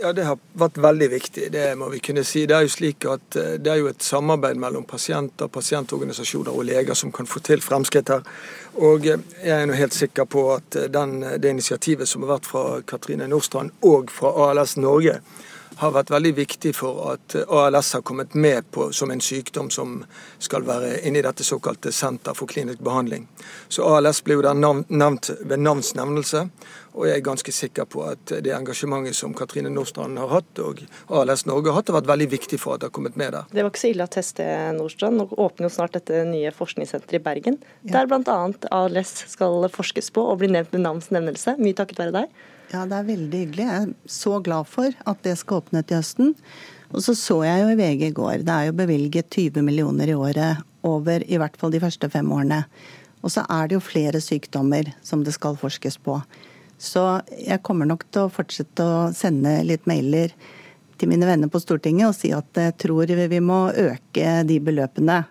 [0.00, 2.44] ja, Det har vært veldig viktig, det må vi kunne si.
[2.46, 6.66] Det er jo slik at eh, det er jo et samarbeid mellom pasienter, pasientorganisasjoner og
[6.68, 8.24] leger som kan få til fremskritt her.
[8.78, 12.36] Og eh, jeg er nå helt sikker på at eh, den, det initiativet som har
[12.36, 15.18] vært fra Katrine Nordstrand og fra ALS Norge,
[15.78, 20.00] har vært veldig viktig for at ALS har kommet med på som en sykdom som
[20.42, 23.28] skal være inne i dette såkalte Senter for klinisk behandling.
[23.68, 26.48] Så ALS ble jo der nevnt ved navnsnevnelse.
[26.98, 30.82] Og jeg er ganske sikker på at det engasjementet som Katrine Nordstrand har hatt, og
[31.14, 33.46] ALS Norge har hatt, har vært veldig viktig for at det har kommet med der.
[33.52, 35.20] Det var ikke så ille å teste Nordstrand.
[35.20, 38.00] Nå åpner jo snart dette nye forskningssenteret i Bergen, ja.
[38.00, 38.38] der bl.a.
[38.74, 41.54] ALS skal forskes på og bli nevnt med navns nevnelse.
[41.62, 42.38] Mye takket være deg.
[42.68, 43.64] Ja, det er veldig hyggelig.
[43.64, 46.34] Jeg er så glad for at det skal åpne til høsten.
[46.92, 50.08] Og så så jeg jo i VG i går, det er jo bevilget 20 millioner
[50.08, 52.62] i året over i hvert fall de første fem årene.
[53.24, 56.20] Og så er det jo flere sykdommer som det skal forskes på.
[56.78, 57.02] Så
[57.32, 60.36] jeg kommer nok til å fortsette å sende litt mailer
[61.00, 65.22] til mine venner på Stortinget og si at jeg tror vi må øke de beløpene.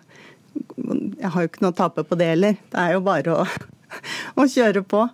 [1.22, 2.60] Jeg har jo ikke noe å tape på det heller.
[2.66, 3.48] Det er jo bare å,
[4.42, 5.06] å kjøre på.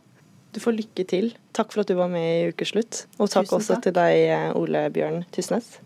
[0.55, 1.35] Du får lykke til.
[1.55, 3.05] Takk for at du var med i Ukeslutt.
[3.19, 3.59] Og takk takk.
[3.61, 5.77] også til deg, Ole Bjørn Tysnes.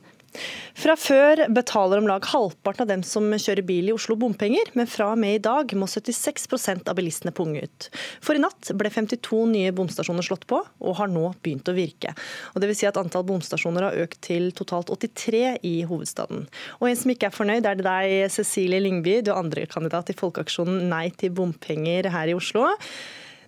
[0.79, 4.87] Fra før betaler om lag halvparten av dem som kjører bil i Oslo bompenger, men
[4.91, 7.89] fra og med i dag må 76% av bilistene punge ut.
[8.23, 12.14] For i natt ble 52 nye bomstasjoner slått på, og har nå begynt å virke.
[12.53, 16.47] Og det vil si at Antall bomstasjoner har økt til totalt 83 i hovedstaden.
[16.79, 20.19] Og En som ikke er fornøyd, er det deg, Cecilie Lyngby, du er andrekandidat i
[20.19, 22.69] Folkeaksjonen Nei til bompenger her i Oslo.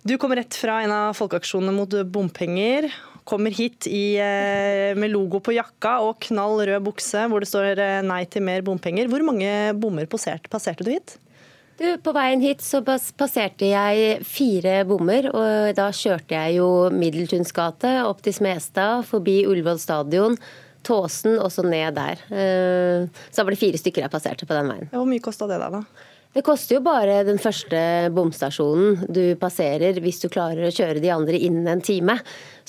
[0.03, 2.87] Du kommer rett fra en av folkeaksjonene mot bompenger.
[3.23, 7.77] Kommer hit i, eh, med logo på jakka og knall rød bukse hvor det står
[7.77, 9.07] eh, 'nei til mer bompenger'.
[9.07, 11.19] Hvor mange bommer passerte, passerte du hit?
[11.77, 17.53] Du, på veien hit så passerte jeg fire bommer, og da kjørte jeg jo Middeltuns
[17.53, 20.37] gate opp til Smestad, forbi Ullevål stadion,
[20.83, 22.17] Tåsen og så ned der.
[22.25, 24.89] Så så var det fire stykker jeg passerte på den veien.
[24.89, 25.69] Hvor mye kosta det da?
[25.69, 25.85] da?
[26.31, 27.79] Det koster jo bare den første
[28.15, 32.15] bomstasjonen du passerer hvis du klarer å kjøre de andre innen en time.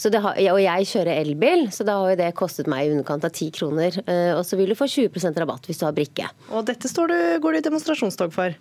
[0.02, 3.30] Har, og jeg kjører elbil, så da har jo det kostet meg i underkant av
[3.30, 4.00] 10 kroner.
[4.02, 6.26] Eh, og så vil du få 20% rabatt hvis du har brikke.
[6.50, 8.56] Og dette du, går du i demonstrasjonstog for?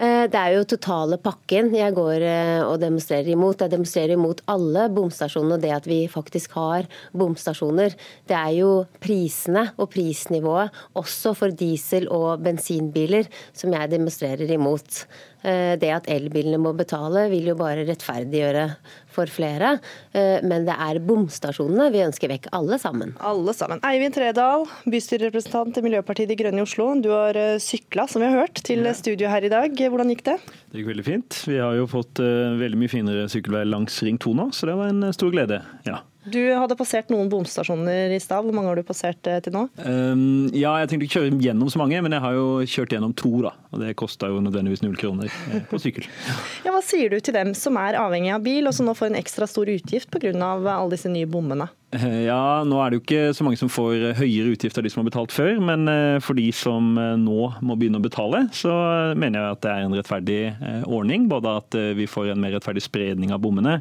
[0.00, 3.60] Eh, det er jo totale pakken jeg går eh, og demonstrerer imot.
[3.60, 7.92] Jeg demonstrerer imot alle bomstasjonene og det at vi faktisk har bomstasjoner.
[8.24, 8.70] Det er jo
[9.04, 15.04] prisene og prisnivået, også for diesel- og bensinbiler, som jeg demonstrerer imot.
[15.42, 18.66] Eh, det at elbilene må betale, vil jo bare rettferdiggjøre
[19.10, 19.76] for flere.
[20.12, 23.14] Eh, men det er bomstasjonene vi ønsker vekk, alle sammen.
[23.24, 23.80] Alle sammen.
[23.86, 26.90] Eivind Tredal, bystyrerepresentant til Miljøpartiet De Grønne i Oslo.
[27.00, 29.74] Du har eh, sykla, som vi har hørt, til studio her i dag.
[29.80, 30.36] Hvordan gikk det?
[30.70, 31.40] Det gikk veldig fint.
[31.48, 34.92] Vi har jo fått veldig mye finere sykkelvei langs Ring 2 nå, så det var
[34.92, 35.62] en stor glede.
[35.88, 36.02] ja.
[36.28, 38.44] Du hadde passert noen bomstasjoner i stad.
[38.44, 39.62] Hvor mange har du passert eh, til nå?
[39.80, 43.14] Um, ja, Jeg tenkte ikke kjøre gjennom så mange, men jeg har jo kjørt gjennom
[43.16, 43.32] to.
[43.46, 43.54] da.
[43.72, 46.08] Og Det kosta jo nødvendigvis null kroner eh, på sykkel.
[46.66, 49.12] ja, Hva sier du til dem som er avhengig av bil, og som nå får
[49.12, 50.34] en ekstra stor utgift pga.
[50.36, 51.70] alle disse nye bommene?
[51.90, 54.86] Eh, ja, nå er det jo ikke så mange som får eh, høyere utgifter av
[54.86, 58.44] de som har betalt før, men eh, for de som nå må begynne å betale,
[58.54, 58.70] så
[59.18, 60.38] mener jeg at det er en rettferdig
[60.86, 61.26] ordning.
[61.30, 63.78] Både at vi får en mer rettferdig spredning av bommene,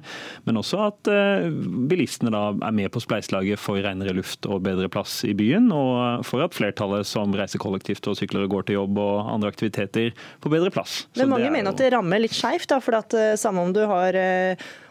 [0.47, 1.09] men også at
[1.89, 6.25] bilistene da er med på spleiselaget for renere luft og bedre plass i byen, og
[6.27, 10.13] for at flertallet som reiser kollektivt og sykler og går til jobb og andre aktiviteter,
[10.43, 11.03] får bedre plass.
[11.19, 14.17] Men mange mener at det rammer litt skeivt, for at samme om du har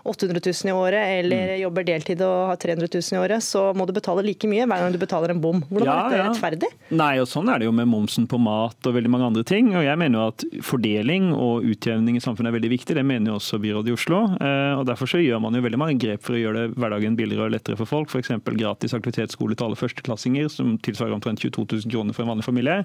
[0.08, 1.60] 800 000 i året, eller Mm.
[1.62, 4.80] jobber deltid og har 300 000 i året, så må du betale like mye hver
[4.82, 5.60] gang du betaler en bom.
[5.70, 6.28] Hvordan Ja, er dette ja.
[6.32, 6.70] rettferdig?
[6.90, 9.70] Nei, og sånn er det jo med momsen på mat og veldig mange andre ting.
[9.76, 12.94] Og jeg mener jo at fordeling og utjevning i samfunnet er veldig viktig.
[12.98, 14.22] Det mener jo også byrådet i Oslo.
[14.40, 17.16] Eh, Og derfor så gjør man jo veldig mange grep for å gjøre det hverdagen
[17.16, 18.08] billigere og lettere for folk.
[18.10, 18.30] F.eks.
[18.56, 22.84] gratis aktivitetsskole til alle førsteklassinger, som tilsvarer omtrent 22 000 kroner for en vanlig familie.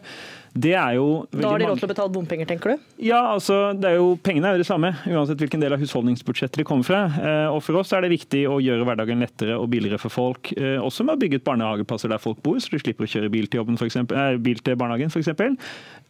[0.54, 2.82] Det er jo Da har de råd til å betale bompenger, tenker du?
[3.02, 6.60] ja, altså, det er jo, Pengene er jo det samme, uansett hvilken del av husholdningsbudsjettet
[6.62, 7.00] de kommer fra.
[7.18, 10.54] Eh, Og For oss er det viktig å gjøre hverdagen lettere og billigere for folk.
[10.58, 13.32] eh, Også med å bygge ut barnehageplasser der folk bor, så de slipper å kjøre
[13.34, 15.34] bil til, jobben, for eksempel, eh, bil til barnehagen f.eks.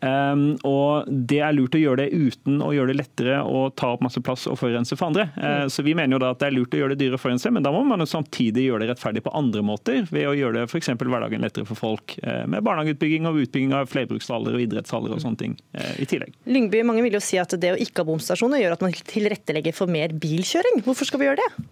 [0.04, 3.94] Um, og Det er lurt å gjøre det uten å gjøre det lettere å ta
[3.96, 5.30] opp masse plass og forurense for andre.
[5.40, 7.24] Eh, Så Vi mener jo da at det er lurt å gjøre det dyrere å
[7.24, 10.04] forurense, men da må man jo samtidig gjøre det rettferdig på andre måter.
[10.12, 10.90] Ved å gjøre det f.eks.
[11.00, 13.88] hverdagen lettere for folk eh, med barnehageutbygging og utbygging av
[14.34, 16.34] flerbrukshaller og idrettshaller og sånne ting eh, i tillegg.
[16.46, 19.76] Lyngby, mange vil jo si at det å ikke ha bomstasjoner gjør at man tilrettelegger
[19.76, 20.84] for mer bilkjøring.
[20.86, 21.68] Hvorfor skal vi gjøre det?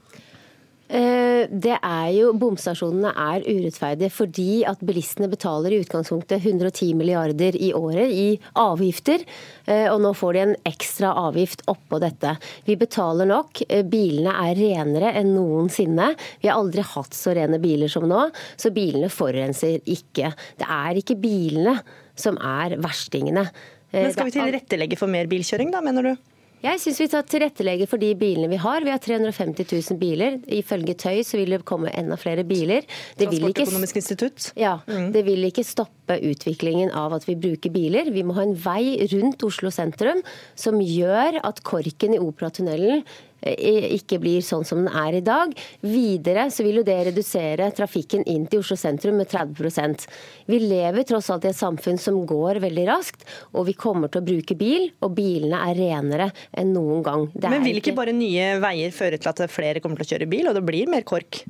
[0.91, 7.55] Eh, Det er jo, Bomstasjonene er urettferdige fordi at bilistene betaler i utgangspunktet 110 milliarder
[7.55, 9.23] i året i avgifter,
[9.65, 12.35] eh, og nå får de en ekstra avgift oppå dette.
[12.67, 16.13] Vi betaler nok, eh, bilene er renere enn noensinne.
[16.41, 20.35] Vi har aldri hatt så rene biler som nå, så bilene forurenser ikke.
[20.59, 21.79] Det er ikke bilene
[22.23, 23.47] som er verstingene.
[23.91, 26.27] Eh, Men skal vi tilrettelegge for mer bilkjøring, da, mener du?
[26.61, 28.83] jeg syns vi tar tilrettelegger for de bilene vi har.
[28.85, 30.35] Vi har 350 000 biler.
[30.45, 32.85] Ifølge Tøy så vil det komme enda flere biler.
[33.17, 34.51] Det Transportøkonomisk institutt.
[34.53, 38.11] ja, det vil ikke stoppe utviklingen av at vi bruker biler.
[38.13, 40.21] Vi må ha en vei rundt Oslo sentrum
[40.53, 45.53] som gjør at korken i Operatunnelen eh, ikke blir sånn som den er i dag.
[45.81, 50.07] Videre så vil jo det redusere trafikken inn til Oslo sentrum med 30
[50.47, 54.21] Vi lever tross alt i et samfunn som går veldig raskt, og vi kommer til
[54.21, 57.27] å bruke bil, og bilene er renere enn noen gang.
[57.33, 60.29] Det Men vil ikke bare nye veier føre til at flere kommer til å kjøre
[60.29, 61.43] bil, og det blir mer kork?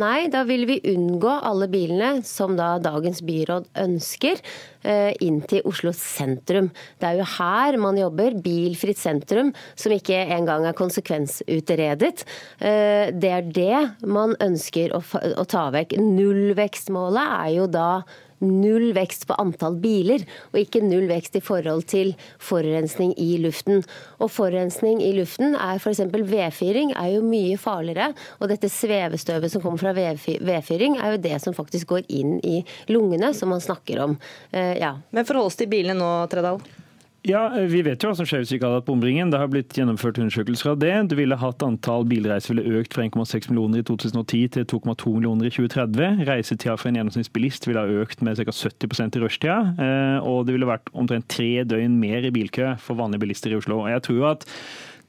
[0.00, 4.40] Nei, da vil vi unngå alle bilene som da dagens byråd ønsker,
[4.82, 6.72] eh, inn til Oslo sentrum.
[6.98, 12.24] Det er jo her man jobber, bilfritt sentrum, som ikke engang er konsekvensutredet.
[12.60, 15.96] Eh, Det er det man ønsker å ta vekk.
[15.98, 18.02] Nullvekstmålet er jo da
[18.46, 23.82] null vekst på antall biler, og ikke null vekst i forhold til forurensning i luften.
[24.20, 26.04] Og forurensning i luften er f.eks.
[26.14, 28.12] vedfyring er jo mye farligere.
[28.40, 32.38] Og dette svevestøvet som kommer fra vedfy- vedfyring er jo det som faktisk går inn
[32.44, 34.18] i lungene, som man snakker om.
[34.52, 34.94] Eh, ja.
[35.10, 36.60] Men forhold til bilene nå, Tredal.
[37.24, 39.30] Ja, Vi vet jo hva som skjer hvis vi ikke hadde hatt bomringen.
[39.32, 40.90] Det har blitt gjennomført undersøkelser av det.
[41.08, 45.48] Du ville hatt Antall bilreiser ville økt fra 1,6 millioner i 2010 til 2,2 millioner
[45.48, 46.20] i 2030.
[46.28, 48.52] Reisetida for en gjennomsnittsbilist ville ha økt med ca.
[48.52, 49.56] 70% i rushtida.
[49.80, 53.56] eh, Og det ville vært omtrent tre døgn mer i bilkø for vanlige bilister i
[53.56, 53.80] Oslo.
[53.80, 54.44] Og jeg tror jo at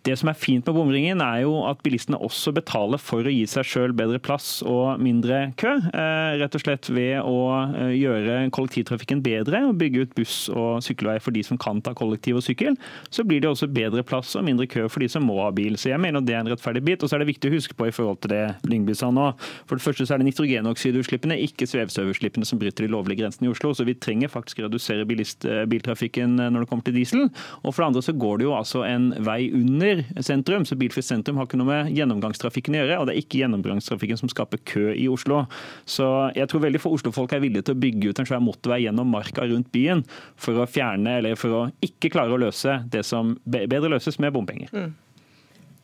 [0.06, 3.44] det som er fint med bomringen, er jo at bilistene også betaler for å gi
[3.50, 5.72] seg sjøl bedre plass og mindre kø.
[5.90, 10.84] eh, Rett og slett ved å eh, gjøre kollektivtrafikken bedre og bygge ut buss- og
[10.86, 12.78] sykkelvei for de som kan ta kollektiv og sykkel.
[13.10, 15.78] Så blir det også bedre plass og mindre kø for de som må ha bil.
[15.82, 17.04] Så jeg mener det er en rettferdig bit.
[17.04, 19.32] Og så er det viktig å huske på i forhold til det Lyngby sa nå.
[19.66, 23.54] For det første så er det nitrogenoksidutslippene, ikke svevestøvutslippene som bryter de lovlige grensene i
[23.54, 23.74] Oslo.
[23.74, 27.28] Så vi trenger faktisk å redusere bilist, eh, biltrafikken når det kommer til diesel.
[27.64, 29.95] Og for det andre så går det jo altså en vei under
[30.26, 33.00] sentrum, så bilfritt sentrum har ikke noe med gjennomgangstrafikken å gjøre.
[33.00, 35.44] Og det er ikke gjennomgangstrafikken som skaper kø i Oslo.
[35.90, 38.84] Så jeg tror veldig få Oslo-folk er villige til å bygge ut en svær motorvei
[38.86, 40.04] gjennom marka rundt byen
[40.40, 44.36] for å fjerne, eller for å ikke klare å løse det som bedre løses med
[44.36, 44.72] bompenger.
[44.74, 44.92] Eh,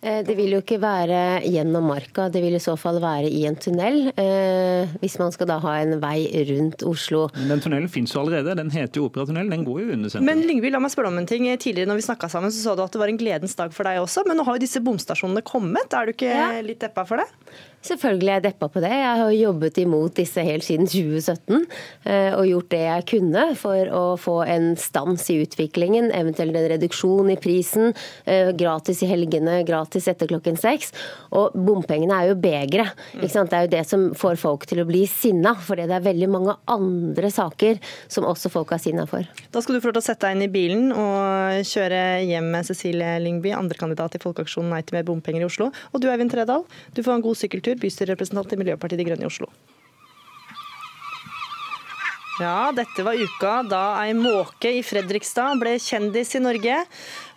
[0.02, 3.56] Det vil jo ikke være gjennom marka, det vil i så fall være i en
[3.62, 4.08] tunnel.
[4.18, 7.28] eh, Hvis man skal da ha en vei rundt Oslo.
[7.38, 8.56] Men den tunnelen finnes jo allerede.
[8.58, 9.50] Den heter jo Operatunnel.
[9.54, 10.26] Den går jo under sentrum.
[10.26, 11.46] Men Lyngby, la meg spørre om en ting.
[11.54, 13.86] Tidligere når vi snakka sammen, så sa du at det var en gledens dag for
[13.86, 14.26] deg også.
[14.26, 15.94] Men nå har jo disse bomstasjonene kommet.
[15.94, 17.30] Er du ikke litt deppa for det?
[17.82, 18.92] Selvfølgelig er jeg deppa på det.
[18.94, 21.66] Jeg har jobbet imot disse helt siden 2017
[22.06, 26.68] eh, og gjort det jeg kunne for å få en stans i utviklingen, eventuelt en
[26.76, 27.96] reduksjon i prisen,
[28.30, 30.94] eh, gratis i helgene, gratis etter klokken seks.
[31.38, 32.94] Og bompengene er jo begeret.
[33.18, 36.30] Det er jo det som får folk til å bli sinna, fordi det er veldig
[36.32, 37.80] mange andre saker
[38.12, 39.26] som også folk er sinna for.
[39.52, 42.52] Da skal du få lov til å sette deg inn i bilen og kjøre hjem
[42.54, 45.72] med Cecilie Lyngby, andrekandidat i Folkeaksjonen Nei til mer bompenger i Oslo.
[45.92, 46.64] Og du Eivind Tredal,
[46.96, 49.52] du får en god sykkeltur, bystyrerepresentant i Miljøpartiet De Grønne i Oslo.
[52.42, 56.78] Ja, dette var uka da ei måke i Fredrikstad ble kjendis i Norge.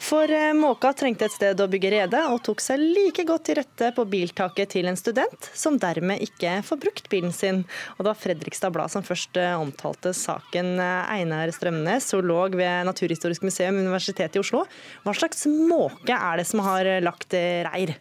[0.01, 3.59] For eh, måka trengte et sted å bygge rede, og tok seg like godt til
[3.59, 7.65] rette på biltaket til en student, som dermed ikke får brukt bilen sin.
[7.97, 10.73] Og det var Fredrikstad Blad som først eh, omtalte saken.
[10.79, 14.63] Eh, Einar Strømnes, zoolog ved Naturhistorisk museum Universitetet i Oslo.
[15.05, 17.99] Hva slags måke er det som har lagt reir?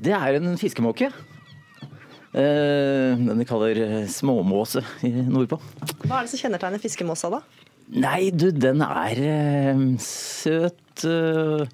[0.00, 1.12] Det er en fiskemåke.
[2.32, 5.58] Eh, den vi kaller eh, småmåse nordpå.
[6.06, 7.42] Hva er det som kjennetegner fiskemåsa, da?
[7.92, 11.04] Nei, du, den er eh, søt.
[11.04, 11.66] eh,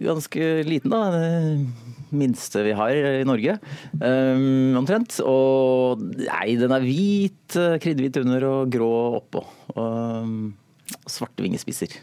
[0.00, 1.10] ganske liten, da.
[1.12, 3.58] Det minste vi har i Norge,
[4.00, 4.44] eh,
[4.80, 5.18] omtrent.
[5.26, 9.44] Og nei, den er hvit, kriddhvit under og grå oppå.
[9.76, 11.98] Og eh, svarte vingespisser.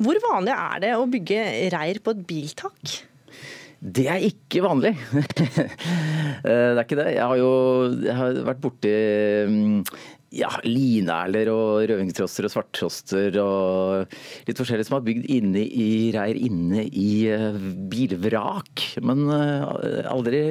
[0.00, 1.40] Hvor vanlig er det å bygge
[1.74, 2.98] reir på et biltak?
[3.80, 4.90] Det er ikke vanlig.
[6.38, 7.10] Eh, det er ikke det.
[7.16, 7.52] Jeg har jo
[8.00, 8.94] jeg har vært borti
[9.50, 9.76] mm,
[10.38, 14.14] ja, linerler og rødvingstrosser og svarttroster og
[14.46, 17.58] litt forskjellig som har bygd inne i reir inne i eh,
[17.90, 18.86] bilvrak.
[19.06, 20.44] Men eh, aldri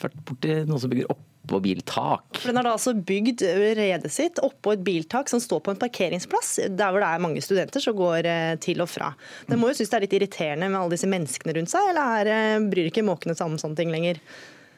[0.00, 2.38] vært borti noen som bygger oppå biltak.
[2.38, 3.42] For Den har da altså bygd
[3.78, 7.42] redet sitt oppå et biltak som står på en parkeringsplass, der hvor det er mange
[7.42, 8.30] studenter som går
[8.62, 9.10] til og fra.
[9.50, 12.22] Den må jo synes det er litt irriterende med alle disse menneskene rundt seg, eller
[12.22, 14.22] er, eh, bryr ikke måkene seg om sånne ting lenger?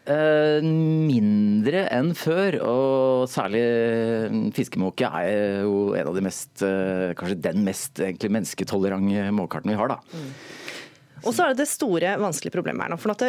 [0.05, 7.15] Eh, mindre enn før, og særlig eh, fiskemåke er jo en av de mest, eh,
[7.17, 9.95] kanskje den mest egentlig mennesketolerante måkearten vi har.
[9.95, 10.27] da.
[11.25, 13.01] Og så er det det store, vanskelige problemet her nå.
[13.01, 13.23] For at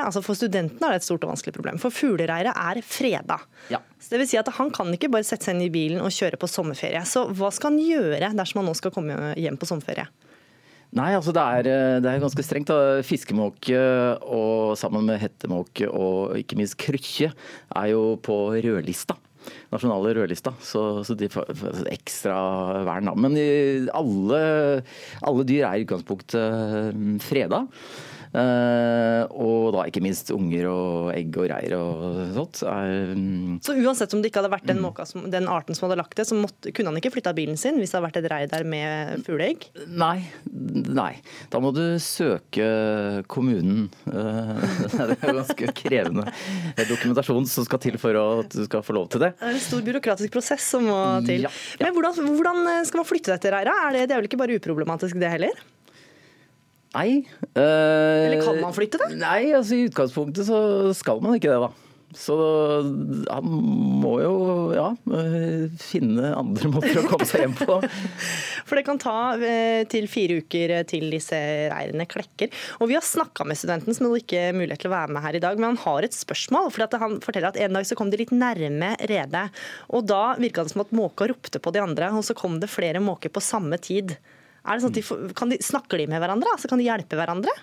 [0.00, 1.76] altså for studentene er det et stort og vanskelig problem.
[1.82, 3.36] For fuglereiret er freda.
[3.68, 3.82] Ja.
[4.00, 6.08] Så det vil si at Han kan ikke bare sette seg inn i bilen og
[6.08, 7.04] kjøre på sommerferie.
[7.04, 10.08] Så hva skal han gjøre dersom han nå skal komme hjem på sommerferie?
[10.92, 11.66] Nei, altså det er,
[12.04, 12.68] det er ganske strengt.
[12.68, 13.00] da.
[13.06, 13.80] Fiskemåke
[14.20, 19.16] og sammen med hettemåke og ikke minst krykkje er jo på rødlista.
[19.72, 21.48] Nasjonale rødlista, så, så de får
[21.90, 22.36] ekstra
[22.86, 23.08] vern.
[23.18, 23.40] Men
[23.96, 24.42] alle,
[25.24, 27.64] alle dyr er i utgangspunktet mm, freda.
[28.32, 32.62] Eh, og da ikke minst unger og egg og reir og sånt.
[32.64, 35.88] Er, mm, Så uansett om det ikke hadde vært den, måka som, den arten som
[35.88, 38.20] hadde lagt det, så måtte, kunne han ikke flytta bilen sin hvis det hadde vært
[38.22, 39.66] et reir der med fugleegg?
[39.88, 41.12] Nei, nei.
[41.52, 42.70] Da må du søke
[43.32, 43.90] kommunen.
[44.08, 44.64] Eh,
[45.12, 46.24] Det er ganske krevende
[46.88, 49.32] dokumentasjon som skal til for at du skal få lov til det.
[49.40, 51.44] Det er en stor byråkratisk prosess som må til.
[51.44, 51.52] Ja,
[51.82, 53.72] Men hvordan, hvordan skal man flytte dette reiret?
[53.72, 55.62] Er det, det er vel ikke bare uproblematisk det heller?
[56.92, 57.22] Nei.
[57.56, 59.14] Uh, Eller kan man flytte det?
[59.20, 60.58] Nei, altså i utgangspunktet så
[60.96, 61.72] skal man ikke det, da.
[62.12, 62.34] Så
[63.32, 63.46] han
[64.02, 64.32] må jo
[64.76, 67.78] ja, eh, finne andre måter å komme seg hjem på.
[68.68, 71.38] For det kan ta eh, til fire uker til disse
[71.72, 72.52] reirene klekker.
[72.80, 75.38] Og vi har snakka med studenten som hadde ikke mulighet til å være med her
[75.38, 76.68] i dag, men han har et spørsmål.
[76.74, 79.46] For han forteller at en dag så kom de litt nærme redet.
[79.96, 82.72] Og da virka det som at måka ropte på de andre, og så kom det
[82.72, 84.18] flere måker på samme tid.
[84.62, 86.52] Sånn de, de, Snakker de med hverandre?
[86.54, 87.54] Altså, kan de hjelpe hverandre?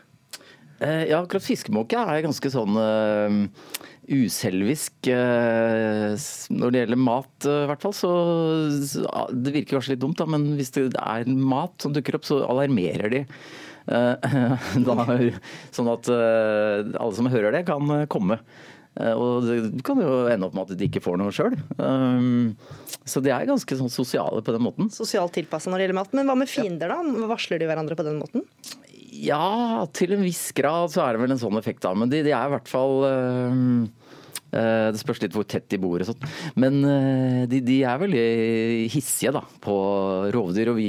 [0.80, 3.78] Eh, Ja, akkurat fiskemåke er ganske sånn uh,
[4.10, 6.18] uselvisk Uh,
[6.52, 7.96] når det gjelder mat, i hvert fall.
[7.96, 8.12] Så,
[8.84, 12.28] så Det virker kanskje litt dumt, da, men hvis det er mat som dukker opp,
[12.28, 13.26] så alarmerer de.
[13.90, 14.96] Da,
[15.74, 18.38] sånn at alle som hører det, kan komme.
[19.00, 21.56] Eh, Og det kan jo ende opp med at de ikke får noe sjøl.
[23.10, 24.92] Så de er ganske sånn sosiale på den måten.
[24.94, 26.14] Sosialt tilpassa når det gjelder mat.
[26.20, 27.28] Men hva med fiender, da?
[27.32, 28.44] Varsler de hverandre på den måten?
[29.20, 31.96] Ja, til en viss grad så er det vel en sånn effekt, da.
[31.98, 33.88] Men de, de er i hvert fall øh,
[34.94, 36.24] Det spørs litt hvor tett de bor og sånt.
[36.58, 36.80] Men
[37.52, 38.24] de, de er veldig
[38.94, 39.76] hissige da, på
[40.34, 40.88] rovdyr, og vi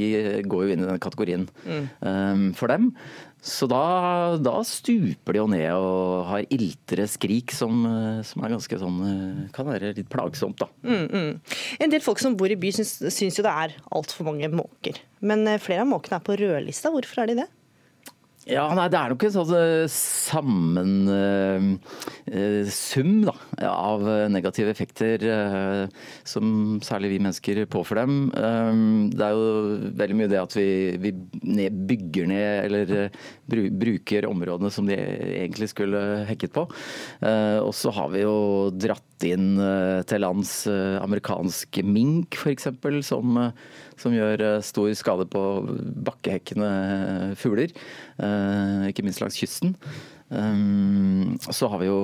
[0.49, 2.93] går jo inn i den kategorien øh, for dem.
[3.41, 8.53] Så da, da stuper de jo ned og har iltre skrik som, øh, som er
[8.53, 10.69] ganske sånn øh, Kan være litt plagsomt, da.
[10.85, 11.55] Mm, mm.
[11.81, 15.01] En del folk som bor i by syns, syns jo det er altfor mange måker.
[15.25, 16.93] Men eh, flere av måkene er på rødlista.
[16.93, 17.49] Hvorfor er de det?
[18.49, 19.51] Ja, nei, Det er nok en sånn
[19.93, 21.11] sammensum
[23.29, 23.35] uh,
[23.69, 25.85] av negative effekter uh,
[26.25, 28.33] som særlig vi mennesker påfører dem.
[28.33, 28.73] Eh,
[29.13, 29.45] Det er jo
[30.01, 30.67] veldig mye det at vi,
[31.03, 31.13] vi
[31.45, 33.21] ned, bygger ned eller uh,
[33.51, 36.65] bru, bruker områdene som de egentlig skulle hekket på.
[37.21, 42.71] Eh, Og så har vi jo dratt inn eh, til lands eh, amerikansk mink f.eks.,
[43.05, 43.53] som, eh,
[44.01, 45.43] som gjør eh, stor skade på
[46.09, 46.71] bakkehekkende
[47.41, 47.75] fugler.
[48.21, 49.77] eh, Ikke minst langs kysten.
[50.31, 51.97] Um, så har vi jo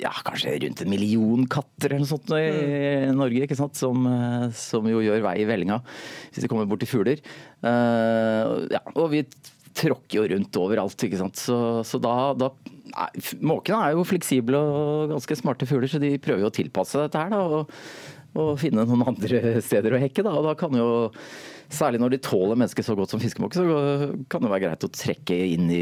[0.00, 3.76] ja, kanskje rundt en million katter eller noe sånt i Norge, ikke sant?
[3.76, 7.20] Som, eh, som jo gjør vei i vellinga hvis de kommer bort til fugler.
[7.60, 9.20] Eh, ja, og vi
[9.76, 11.36] tråkker jo rundt overalt, ikke sant.
[11.36, 12.48] Så, så da, da
[13.44, 17.18] Måkene er jo fleksible og ganske smarte fugler, så de prøver jo å tilpasse dette
[17.20, 17.34] her.
[17.34, 17.74] da, og,
[18.36, 20.24] og finne noen andre steder å hekke.
[20.26, 20.88] Da, og da kan jo
[21.66, 24.90] Særlig når de tåler mennesker så godt som fiskemåke, så kan det være greit å
[24.94, 25.80] trekke inn i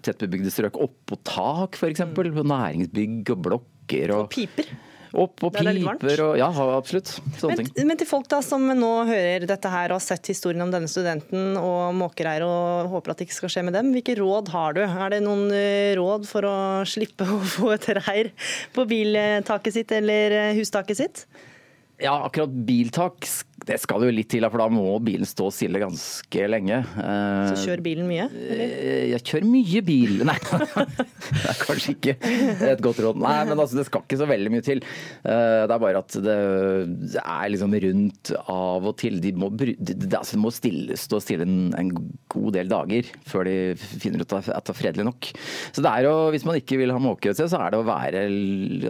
[0.00, 0.78] tettbebygde strøk.
[0.80, 2.00] Oppå tak, f.eks.
[2.16, 4.14] Næringsbygg og blokker.
[4.16, 4.70] Og, piper.
[5.16, 7.12] Opp og piper og Ja, absolutt.
[7.38, 7.88] Sånne men, ting.
[7.88, 10.90] Men til folk da som nå hører dette her og har sett historien om denne
[10.90, 14.76] studenten og måkereir og håper at det ikke skal skje med dem, hvilke råd har
[14.76, 14.82] du?
[14.86, 16.56] Er det noen eh, råd for å
[16.88, 18.32] slippe å få et reir
[18.76, 21.26] på biltaket sitt eller eh, hustaket sitt?
[21.98, 23.24] Ja, akkurat biltak
[23.66, 26.78] det skal jo litt til, for da må bilen stå stille ganske lenge.
[27.50, 28.28] Så kjører bilen mye?
[28.30, 28.74] Eller?
[28.76, 30.12] Eh, jeg kjører mye bil.
[30.28, 32.14] Nei, det er kanskje ikke
[32.70, 33.18] et godt råd.
[33.22, 34.82] Nei, men altså, det skal ikke så veldig mye til.
[35.26, 36.36] Eh, det er bare at det
[37.22, 39.18] er liksom rundt av og til.
[39.24, 39.74] De må, de,
[40.12, 41.92] altså, må stille, stå stille en, en,
[42.36, 45.28] god del dager før de finner ut at det er fredelig nok.
[45.72, 48.24] Så det er jo, hvis man ikke vil ha måkehøyse, så er det å være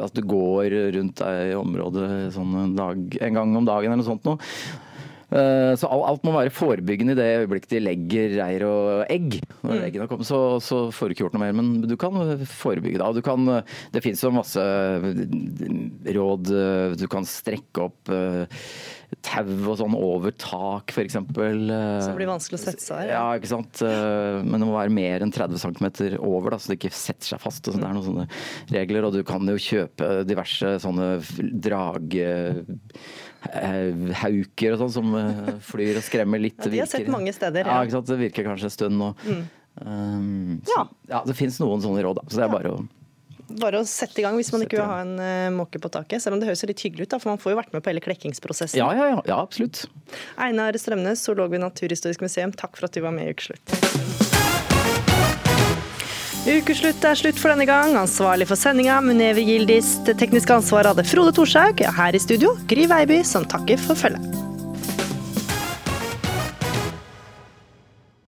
[0.03, 4.09] at du går rundt i området sånn en, dag, en gang om dagen eller noe
[4.09, 4.41] sånt noe.
[5.27, 9.41] Eh, så alt må være forebyggende i det øyeblikket de legger reir og egg.
[9.65, 9.87] Når mm.
[9.89, 12.15] eggene kommer, så, så, får du ikke gjort noe mer, men du kan
[12.47, 13.11] forebygge da.
[13.27, 13.49] Kan,
[13.95, 14.63] det finnes jo masse
[16.17, 16.53] råd.
[17.01, 18.63] Du kan strekke opp eh,
[19.27, 21.19] tau og sånn over tak, f.eks.
[21.19, 23.13] Så det blir vanskelig å sette seg her?
[23.17, 23.83] Ja, ikke sant.
[23.83, 27.35] Eh, men det må være mer enn 30 cm over, da, så det ikke setter
[27.35, 27.67] seg fast.
[27.67, 28.31] og Det er noen sånne
[28.79, 29.11] regler.
[29.11, 31.17] Og du kan jo kjøpe diverse sånne
[31.67, 33.26] drage Eh,
[34.23, 36.59] hauker og sånn som eh, flyr og skremmer litt.
[36.67, 37.69] Ja, de har sett mange steder.
[37.69, 39.13] Ja, ja Det virker kanskje en stund nå.
[39.27, 39.47] Mm.
[39.77, 40.85] Um, så, ja.
[41.13, 41.25] ja.
[41.29, 42.85] Det finnes noen sånne råd, så det er bare å
[43.47, 46.19] bare å sette i gang hvis man ikke vil ha en uh, måke på taket.
[46.25, 47.93] Selv om det høres litt hyggelig ut, da, for man får jo vært med på
[47.93, 48.81] hele klekkingsprosessen.
[48.81, 49.85] Ja, ja, ja, ja absolutt.
[50.35, 54.26] Einar Strømnes, zoolog ved Naturhistorisk museum, takk for at du var med i Ukeslutt.
[56.47, 57.97] Ukeslutt er slutt for denne gang.
[57.99, 59.97] Ansvarlig for sendinga Munever Gildis.
[60.07, 61.83] Det tekniske ansvaret hadde Frode Thorshaug.
[61.99, 64.46] Her i studio Gry Veiby, som takker for følget.